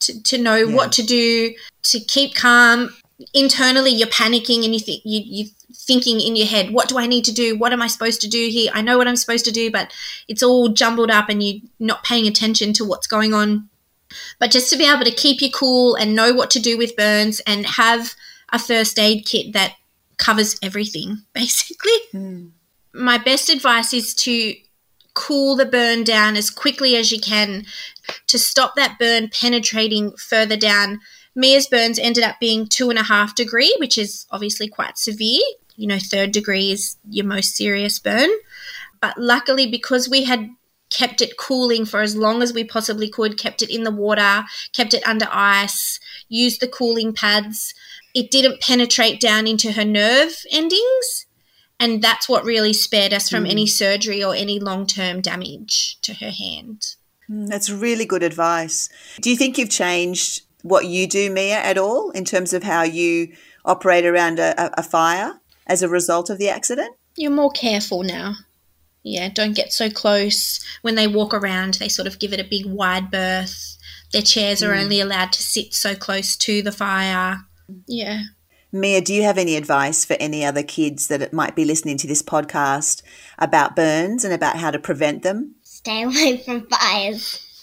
to, 0.00 0.22
to 0.22 0.38
know 0.38 0.56
Yeah. 0.56 0.74
what 0.74 0.92
to 0.92 1.02
do, 1.02 1.54
to 1.84 2.00
keep 2.00 2.34
calm. 2.34 2.94
Internally, 3.32 3.90
you're 3.90 4.08
panicking 4.08 4.64
and 4.64 4.74
you 4.74 4.80
think 4.80 5.02
you 5.04 5.20
you 5.24 5.50
thinking 5.74 6.20
in 6.20 6.36
your 6.36 6.46
head, 6.46 6.70
what 6.70 6.88
do 6.88 6.98
I 6.98 7.06
need 7.06 7.24
to 7.26 7.32
do? 7.32 7.56
What 7.56 7.72
am 7.72 7.82
I 7.82 7.86
supposed 7.86 8.20
to 8.22 8.28
do 8.28 8.48
here? 8.48 8.70
I 8.74 8.80
know 8.80 8.98
what 8.98 9.08
I'm 9.08 9.16
supposed 9.16 9.44
to 9.44 9.52
do, 9.52 9.70
but 9.70 9.92
it's 10.28 10.42
all 10.42 10.68
jumbled 10.68 11.10
up 11.10 11.28
and 11.28 11.42
you're 11.42 11.60
not 11.78 12.04
paying 12.04 12.26
attention 12.26 12.72
to 12.74 12.84
what's 12.84 13.06
going 13.06 13.34
on. 13.34 13.68
But 14.38 14.50
just 14.50 14.70
to 14.70 14.76
be 14.76 14.88
able 14.88 15.04
to 15.04 15.10
keep 15.10 15.42
you 15.42 15.50
cool 15.50 15.94
and 15.96 16.14
know 16.14 16.32
what 16.32 16.50
to 16.52 16.60
do 16.60 16.78
with 16.78 16.96
burns 16.96 17.40
and 17.40 17.66
have 17.66 18.14
a 18.52 18.58
first 18.58 18.98
aid 18.98 19.26
kit 19.26 19.52
that 19.52 19.74
covers 20.16 20.56
everything, 20.62 21.22
basically. 21.32 21.98
Hmm. 22.12 22.46
My 22.92 23.18
best 23.18 23.48
advice 23.48 23.92
is 23.92 24.14
to 24.14 24.54
cool 25.14 25.56
the 25.56 25.66
burn 25.66 26.04
down 26.04 26.36
as 26.36 26.50
quickly 26.50 26.96
as 26.96 27.12
you 27.12 27.20
can 27.20 27.64
to 28.26 28.38
stop 28.38 28.74
that 28.76 28.98
burn 28.98 29.28
penetrating 29.28 30.12
further 30.16 30.56
down. 30.56 31.00
Mia's 31.34 31.66
burns 31.66 31.98
ended 31.98 32.24
up 32.24 32.38
being 32.40 32.66
two 32.66 32.90
and 32.90 32.98
a 32.98 33.04
half 33.04 33.34
degree, 33.34 33.74
which 33.78 33.98
is 33.98 34.26
obviously 34.30 34.68
quite 34.68 34.98
severe. 34.98 35.42
You 35.76 35.88
know, 35.88 35.98
third 35.98 36.32
degree 36.32 36.70
is 36.70 36.96
your 37.08 37.26
most 37.26 37.56
serious 37.56 37.98
burn. 37.98 38.30
But 39.00 39.18
luckily, 39.18 39.68
because 39.68 40.08
we 40.08 40.24
had 40.24 40.50
kept 40.90 41.20
it 41.20 41.36
cooling 41.36 41.84
for 41.84 42.00
as 42.00 42.16
long 42.16 42.42
as 42.42 42.52
we 42.52 42.62
possibly 42.62 43.08
could, 43.08 43.36
kept 43.36 43.62
it 43.62 43.70
in 43.70 43.82
the 43.82 43.90
water, 43.90 44.44
kept 44.72 44.94
it 44.94 45.06
under 45.06 45.26
ice, 45.30 45.98
used 46.28 46.60
the 46.60 46.68
cooling 46.68 47.12
pads, 47.12 47.74
it 48.14 48.30
didn't 48.30 48.60
penetrate 48.60 49.20
down 49.20 49.46
into 49.46 49.72
her 49.72 49.84
nerve 49.84 50.44
endings. 50.52 51.26
And 51.80 52.00
that's 52.00 52.28
what 52.28 52.44
really 52.44 52.72
spared 52.72 53.12
us 53.12 53.28
from 53.28 53.44
any 53.44 53.66
surgery 53.66 54.22
or 54.22 54.34
any 54.34 54.60
long 54.60 54.86
term 54.86 55.20
damage 55.20 55.98
to 56.02 56.14
her 56.14 56.30
hand. 56.30 56.94
Mm, 57.28 57.48
That's 57.48 57.68
really 57.68 58.06
good 58.06 58.22
advice. 58.22 58.88
Do 59.20 59.28
you 59.28 59.36
think 59.36 59.58
you've 59.58 59.70
changed 59.70 60.43
what 60.64 60.86
you 60.86 61.06
do, 61.06 61.30
Mia, 61.30 61.58
at 61.58 61.76
all 61.76 62.10
in 62.10 62.24
terms 62.24 62.54
of 62.54 62.62
how 62.62 62.82
you 62.82 63.34
operate 63.66 64.06
around 64.06 64.38
a, 64.38 64.54
a- 64.60 64.74
a 64.78 64.82
fire 64.82 65.40
as 65.66 65.82
a 65.82 65.88
result 65.88 66.30
of 66.30 66.38
the 66.38 66.48
accident? 66.48 66.96
You're 67.16 67.30
more 67.30 67.52
careful 67.52 68.02
now. 68.02 68.34
Yeah, 69.02 69.28
don't 69.28 69.54
get 69.54 69.74
so 69.74 69.90
close. 69.90 70.64
When 70.80 70.94
they 70.94 71.06
walk 71.06 71.34
around, 71.34 71.74
they 71.74 71.88
sort 71.88 72.08
of 72.08 72.18
give 72.18 72.32
it 72.32 72.40
a 72.40 72.48
big 72.48 72.64
wide 72.64 73.10
berth. 73.10 73.76
Their 74.12 74.22
chairs 74.22 74.62
are 74.62 74.74
hmm. 74.74 74.80
only 74.80 75.00
allowed 75.00 75.32
to 75.34 75.42
sit 75.42 75.74
so 75.74 75.94
close 75.94 76.34
to 76.38 76.62
the 76.62 76.72
fire. 76.72 77.40
Yeah. 77.86 78.22
Mia, 78.72 79.02
do 79.02 79.12
you 79.12 79.22
have 79.22 79.36
any 79.36 79.56
advice 79.56 80.04
for 80.04 80.16
any 80.18 80.44
other 80.44 80.62
kids 80.62 81.08
that 81.08 81.32
might 81.32 81.54
be 81.54 81.66
listening 81.66 81.98
to 81.98 82.06
this 82.06 82.22
podcast 82.22 83.02
about 83.38 83.76
burns 83.76 84.24
and 84.24 84.32
about 84.32 84.56
how 84.56 84.70
to 84.70 84.78
prevent 84.78 85.22
them? 85.22 85.56
Stay 85.62 86.02
away 86.04 86.42
from 86.44 86.66
fires. 86.68 87.53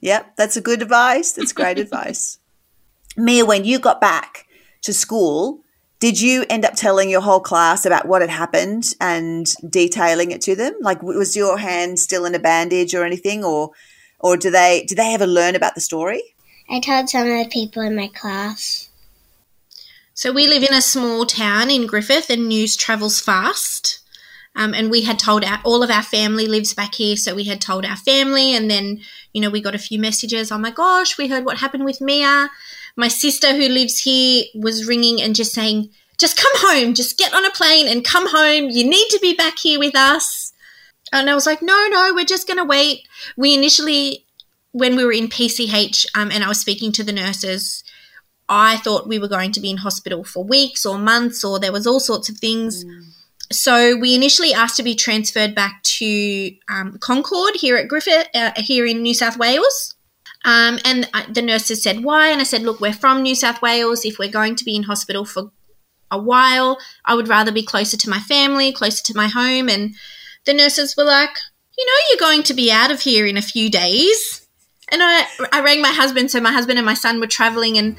Yep, 0.00 0.36
that's 0.36 0.56
a 0.56 0.60
good 0.60 0.82
advice. 0.82 1.32
That's 1.32 1.52
great 1.52 1.78
advice. 1.86 2.38
Mia, 3.16 3.44
when 3.44 3.64
you 3.64 3.78
got 3.78 4.00
back 4.00 4.46
to 4.82 4.92
school, 4.92 5.60
did 6.00 6.20
you 6.20 6.44
end 6.50 6.64
up 6.64 6.74
telling 6.74 7.10
your 7.10 7.20
whole 7.20 7.40
class 7.40 7.86
about 7.86 8.08
what 8.08 8.22
had 8.22 8.30
happened 8.30 8.88
and 9.00 9.46
detailing 9.68 10.32
it 10.32 10.40
to 10.42 10.56
them? 10.56 10.74
Like, 10.80 11.02
was 11.02 11.36
your 11.36 11.58
hand 11.58 11.98
still 11.98 12.24
in 12.24 12.34
a 12.34 12.40
bandage 12.40 12.94
or 12.94 13.04
anything, 13.04 13.44
or 13.44 13.70
or 14.18 14.36
do 14.36 14.50
they 14.50 14.84
did 14.88 14.98
they 14.98 15.14
ever 15.14 15.26
learn 15.26 15.54
about 15.54 15.74
the 15.74 15.80
story? 15.80 16.22
I 16.68 16.80
told 16.80 17.08
some 17.08 17.28
of 17.30 17.44
the 17.44 17.50
people 17.50 17.82
in 17.82 17.94
my 17.94 18.08
class. 18.08 18.88
So 20.14 20.32
we 20.32 20.46
live 20.46 20.62
in 20.62 20.74
a 20.74 20.82
small 20.82 21.24
town 21.24 21.70
in 21.70 21.86
Griffith, 21.86 22.30
and 22.30 22.48
news 22.48 22.76
travels 22.76 23.20
fast. 23.20 24.00
Um, 24.54 24.74
and 24.74 24.90
we 24.90 25.02
had 25.02 25.18
told 25.18 25.44
our, 25.44 25.60
all 25.64 25.82
of 25.82 25.90
our 25.90 26.02
family 26.02 26.46
lives 26.46 26.74
back 26.74 26.96
here, 26.96 27.16
so 27.16 27.34
we 27.34 27.44
had 27.44 27.60
told 27.60 27.86
our 27.86 27.96
family, 27.96 28.54
and 28.54 28.70
then 28.70 29.00
you 29.32 29.40
know 29.40 29.50
we 29.50 29.60
got 29.60 29.74
a 29.74 29.78
few 29.78 29.98
messages. 29.98 30.52
Oh 30.52 30.58
my 30.58 30.70
gosh, 30.70 31.18
we 31.18 31.28
heard 31.28 31.44
what 31.44 31.58
happened 31.58 31.84
with 31.84 32.00
Mia. 32.00 32.50
My 32.96 33.08
sister 33.08 33.54
who 33.54 33.68
lives 33.68 34.00
here 34.00 34.44
was 34.54 34.86
ringing 34.86 35.20
and 35.20 35.34
just 35.34 35.52
saying, 35.52 35.90
"Just 36.18 36.36
come 36.36 36.52
home, 36.56 36.94
just 36.94 37.18
get 37.18 37.34
on 37.34 37.44
a 37.44 37.50
plane 37.50 37.88
and 37.88 38.04
come 38.04 38.28
home. 38.28 38.70
You 38.70 38.84
need 38.88 39.08
to 39.10 39.18
be 39.20 39.34
back 39.34 39.58
here 39.58 39.78
with 39.78 39.96
us." 39.96 40.52
And 41.12 41.28
I 41.28 41.34
was 41.34 41.46
like, 41.46 41.62
"No, 41.62 41.88
no, 41.88 42.12
we're 42.14 42.24
just 42.24 42.46
going 42.46 42.58
to 42.58 42.64
wait." 42.64 43.06
We 43.36 43.54
initially, 43.54 44.24
when 44.72 44.96
we 44.96 45.04
were 45.04 45.12
in 45.12 45.28
PCH, 45.28 46.06
um, 46.14 46.30
and 46.30 46.44
I 46.44 46.48
was 46.48 46.60
speaking 46.60 46.92
to 46.92 47.04
the 47.04 47.12
nurses, 47.12 47.84
I 48.48 48.76
thought 48.76 49.08
we 49.08 49.18
were 49.18 49.28
going 49.28 49.52
to 49.52 49.60
be 49.60 49.70
in 49.70 49.78
hospital 49.78 50.24
for 50.24 50.44
weeks 50.44 50.84
or 50.84 50.98
months, 50.98 51.44
or 51.44 51.58
there 51.58 51.72
was 51.72 51.86
all 51.86 52.00
sorts 52.00 52.28
of 52.28 52.36
things. 52.38 52.84
So 53.52 53.96
we 53.96 54.14
initially 54.14 54.52
asked 54.52 54.76
to 54.78 54.82
be 54.82 54.94
transferred 54.94 55.54
back 55.54 55.82
to 55.82 56.52
um, 56.68 56.98
Concord 56.98 57.54
here 57.54 57.76
at 57.76 57.88
Griffith, 57.88 58.28
uh, 58.34 58.52
here 58.56 58.86
in 58.86 59.02
New 59.02 59.14
South 59.14 59.38
Wales. 59.38 59.94
Um, 60.44 60.78
and 60.84 61.08
the 61.30 61.42
nurses 61.42 61.82
said, 61.82 62.02
why? 62.02 62.28
And 62.28 62.40
I 62.40 62.44
said, 62.44 62.62
look, 62.62 62.80
we're 62.80 62.92
from 62.92 63.22
New 63.22 63.36
South 63.36 63.62
Wales. 63.62 64.04
If 64.04 64.18
we're 64.18 64.30
going 64.30 64.56
to 64.56 64.64
be 64.64 64.74
in 64.74 64.84
hospital 64.84 65.24
for 65.24 65.52
a 66.10 66.18
while, 66.18 66.78
I 67.04 67.14
would 67.14 67.28
rather 67.28 67.52
be 67.52 67.62
closer 67.62 67.96
to 67.96 68.10
my 68.10 68.18
family, 68.18 68.72
closer 68.72 69.04
to 69.04 69.16
my 69.16 69.28
home. 69.28 69.68
And 69.68 69.94
the 70.44 70.52
nurses 70.52 70.96
were 70.96 71.04
like, 71.04 71.30
you 71.78 71.86
know, 71.86 71.92
you're 72.10 72.28
going 72.28 72.42
to 72.44 72.54
be 72.54 72.72
out 72.72 72.90
of 72.90 73.02
here 73.02 73.24
in 73.24 73.36
a 73.36 73.42
few 73.42 73.70
days. 73.70 74.46
And 74.88 75.02
I, 75.02 75.26
I 75.52 75.62
rang 75.62 75.80
my 75.80 75.92
husband. 75.92 76.30
So 76.30 76.40
my 76.40 76.52
husband 76.52 76.78
and 76.78 76.84
my 76.84 76.94
son 76.94 77.20
were 77.20 77.26
traveling, 77.26 77.78
and 77.78 77.96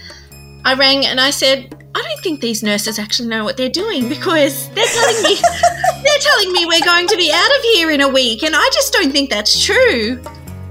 I 0.66 0.76
rang 0.76 1.06
and 1.06 1.20
I 1.20 1.30
said, 1.30 1.76
I 1.96 2.02
don't 2.02 2.22
think 2.22 2.42
these 2.42 2.64
nurses 2.64 2.98
actually 2.98 3.30
know 3.30 3.44
what 3.44 3.58
they're 3.58 3.70
doing 3.70 4.10
because 4.10 4.70
they're 4.70 4.86
telling 4.86 5.24
me 5.24 5.36
they're 6.04 6.20
telling 6.20 6.52
me 6.52 6.66
we're 6.66 6.86
going 6.86 7.08
to 7.08 7.18
be 7.18 7.32
out 7.34 7.58
of 7.58 7.62
here 7.74 7.92
in 7.92 8.02
a 8.02 8.10
week, 8.10 8.44
and 8.44 8.56
I 8.56 8.70
just 8.74 8.94
don't 8.94 9.12
think 9.12 9.30
that's 9.30 9.64
true. 9.64 10.22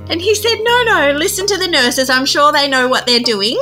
And 0.08 0.20
he 0.20 0.34
said, 0.34 0.56
No, 0.62 0.82
no, 0.84 1.12
listen 1.12 1.46
to 1.46 1.56
the 1.58 1.68
nurses. 1.68 2.10
I'm 2.10 2.26
sure 2.26 2.52
they 2.52 2.68
know 2.68 2.88
what 2.88 3.06
they're 3.06 3.20
doing. 3.20 3.56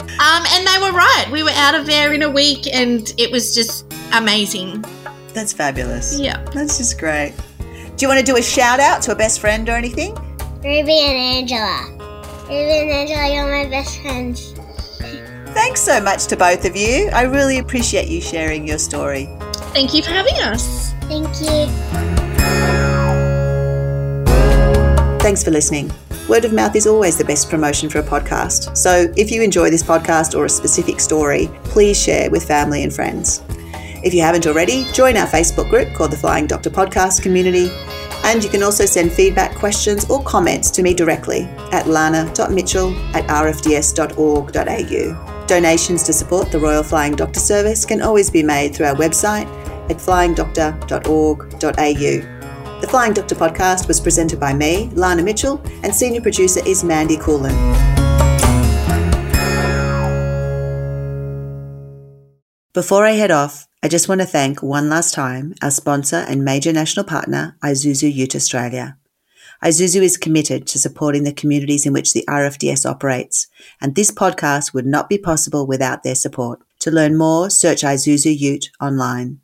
Um, 0.00 0.44
and 0.48 0.66
they 0.66 0.78
were 0.80 0.92
right. 0.92 1.26
We 1.30 1.42
were 1.42 1.50
out 1.50 1.74
of 1.74 1.86
there 1.86 2.12
in 2.12 2.22
a 2.22 2.30
week, 2.30 2.66
and 2.72 3.12
it 3.18 3.30
was 3.30 3.54
just 3.54 3.92
amazing. 4.12 4.84
That's 5.34 5.52
fabulous. 5.52 6.18
Yeah. 6.18 6.42
That's 6.54 6.78
just 6.78 6.98
great. 6.98 7.34
Do 7.58 8.04
you 8.04 8.08
want 8.08 8.20
to 8.20 8.26
do 8.26 8.36
a 8.36 8.42
shout 8.42 8.80
out 8.80 9.02
to 9.02 9.12
a 9.12 9.14
best 9.14 9.40
friend 9.40 9.68
or 9.68 9.72
anything? 9.72 10.14
Ruby 10.64 11.00
and 11.00 11.16
Angela. 11.16 11.90
Ruby 12.44 12.78
and 12.78 12.90
Angela, 12.90 13.34
you're 13.34 13.64
my 13.64 13.70
best 13.70 14.00
friends. 14.00 14.54
Thanks 15.56 15.80
so 15.80 16.00
much 16.02 16.26
to 16.26 16.36
both 16.36 16.66
of 16.66 16.76
you. 16.76 17.08
I 17.14 17.22
really 17.22 17.60
appreciate 17.60 18.08
you 18.08 18.20
sharing 18.20 18.68
your 18.68 18.76
story. 18.76 19.26
Thank 19.72 19.94
you 19.94 20.02
for 20.02 20.10
having 20.10 20.34
us. 20.34 20.92
Thank 21.04 21.28
you. 21.40 21.66
Thanks 25.18 25.42
for 25.42 25.50
listening. 25.50 25.90
Word 26.28 26.44
of 26.44 26.52
mouth 26.52 26.76
is 26.76 26.86
always 26.86 27.16
the 27.16 27.24
best 27.24 27.48
promotion 27.48 27.88
for 27.88 28.00
a 28.00 28.02
podcast. 28.02 28.76
So 28.76 29.10
if 29.16 29.30
you 29.30 29.40
enjoy 29.40 29.70
this 29.70 29.82
podcast 29.82 30.38
or 30.38 30.44
a 30.44 30.50
specific 30.50 31.00
story, 31.00 31.48
please 31.64 31.98
share 31.98 32.30
with 32.30 32.46
family 32.46 32.82
and 32.82 32.92
friends. 32.92 33.42
If 34.04 34.12
you 34.12 34.20
haven't 34.20 34.46
already, 34.46 34.84
join 34.92 35.16
our 35.16 35.26
Facebook 35.26 35.70
group 35.70 35.94
called 35.94 36.12
the 36.12 36.18
Flying 36.18 36.46
Doctor 36.46 36.68
Podcast 36.68 37.22
Community. 37.22 37.70
And 38.24 38.44
you 38.44 38.50
can 38.50 38.62
also 38.62 38.84
send 38.84 39.10
feedback, 39.10 39.56
questions, 39.56 40.04
or 40.10 40.22
comments 40.22 40.70
to 40.72 40.82
me 40.82 40.92
directly 40.92 41.44
at 41.72 41.86
lana.mitchell 41.86 42.94
at 43.16 43.26
rfds.org.au. 43.26 45.25
Donations 45.46 46.02
to 46.04 46.12
support 46.12 46.50
the 46.50 46.58
Royal 46.58 46.82
Flying 46.82 47.14
Doctor 47.14 47.40
Service 47.40 47.84
can 47.84 48.02
always 48.02 48.30
be 48.30 48.42
made 48.42 48.74
through 48.74 48.86
our 48.86 48.96
website 48.96 49.46
at 49.90 49.98
flyingdoctor.org.au. 49.98 52.80
The 52.80 52.88
Flying 52.88 53.14
Doctor 53.14 53.34
podcast 53.34 53.88
was 53.88 54.00
presented 54.00 54.38
by 54.38 54.52
me, 54.52 54.90
Lana 54.94 55.22
Mitchell, 55.22 55.62
and 55.82 55.94
senior 55.94 56.20
producer 56.20 56.60
is 56.66 56.84
Mandy 56.84 57.16
Coolin. 57.16 57.54
Before 62.72 63.06
I 63.06 63.12
head 63.12 63.30
off, 63.30 63.66
I 63.82 63.88
just 63.88 64.08
want 64.08 64.20
to 64.20 64.26
thank 64.26 64.62
one 64.62 64.90
last 64.90 65.14
time 65.14 65.54
our 65.62 65.70
sponsor 65.70 66.26
and 66.28 66.44
major 66.44 66.72
national 66.72 67.06
partner, 67.06 67.56
Isuzu 67.62 68.12
Ute 68.12 68.34
Australia. 68.34 68.98
Isuzu 69.66 70.00
is 70.00 70.16
committed 70.16 70.68
to 70.68 70.78
supporting 70.78 71.24
the 71.24 71.32
communities 71.32 71.86
in 71.86 71.92
which 71.92 72.12
the 72.12 72.24
RFDS 72.28 72.88
operates, 72.88 73.48
and 73.80 73.96
this 73.96 74.12
podcast 74.12 74.72
would 74.72 74.86
not 74.86 75.08
be 75.08 75.18
possible 75.18 75.66
without 75.66 76.04
their 76.04 76.14
support. 76.14 76.60
To 76.82 76.92
learn 76.92 77.18
more, 77.18 77.50
search 77.50 77.82
Isuzu 77.82 78.38
Ute 78.38 78.70
online. 78.80 79.40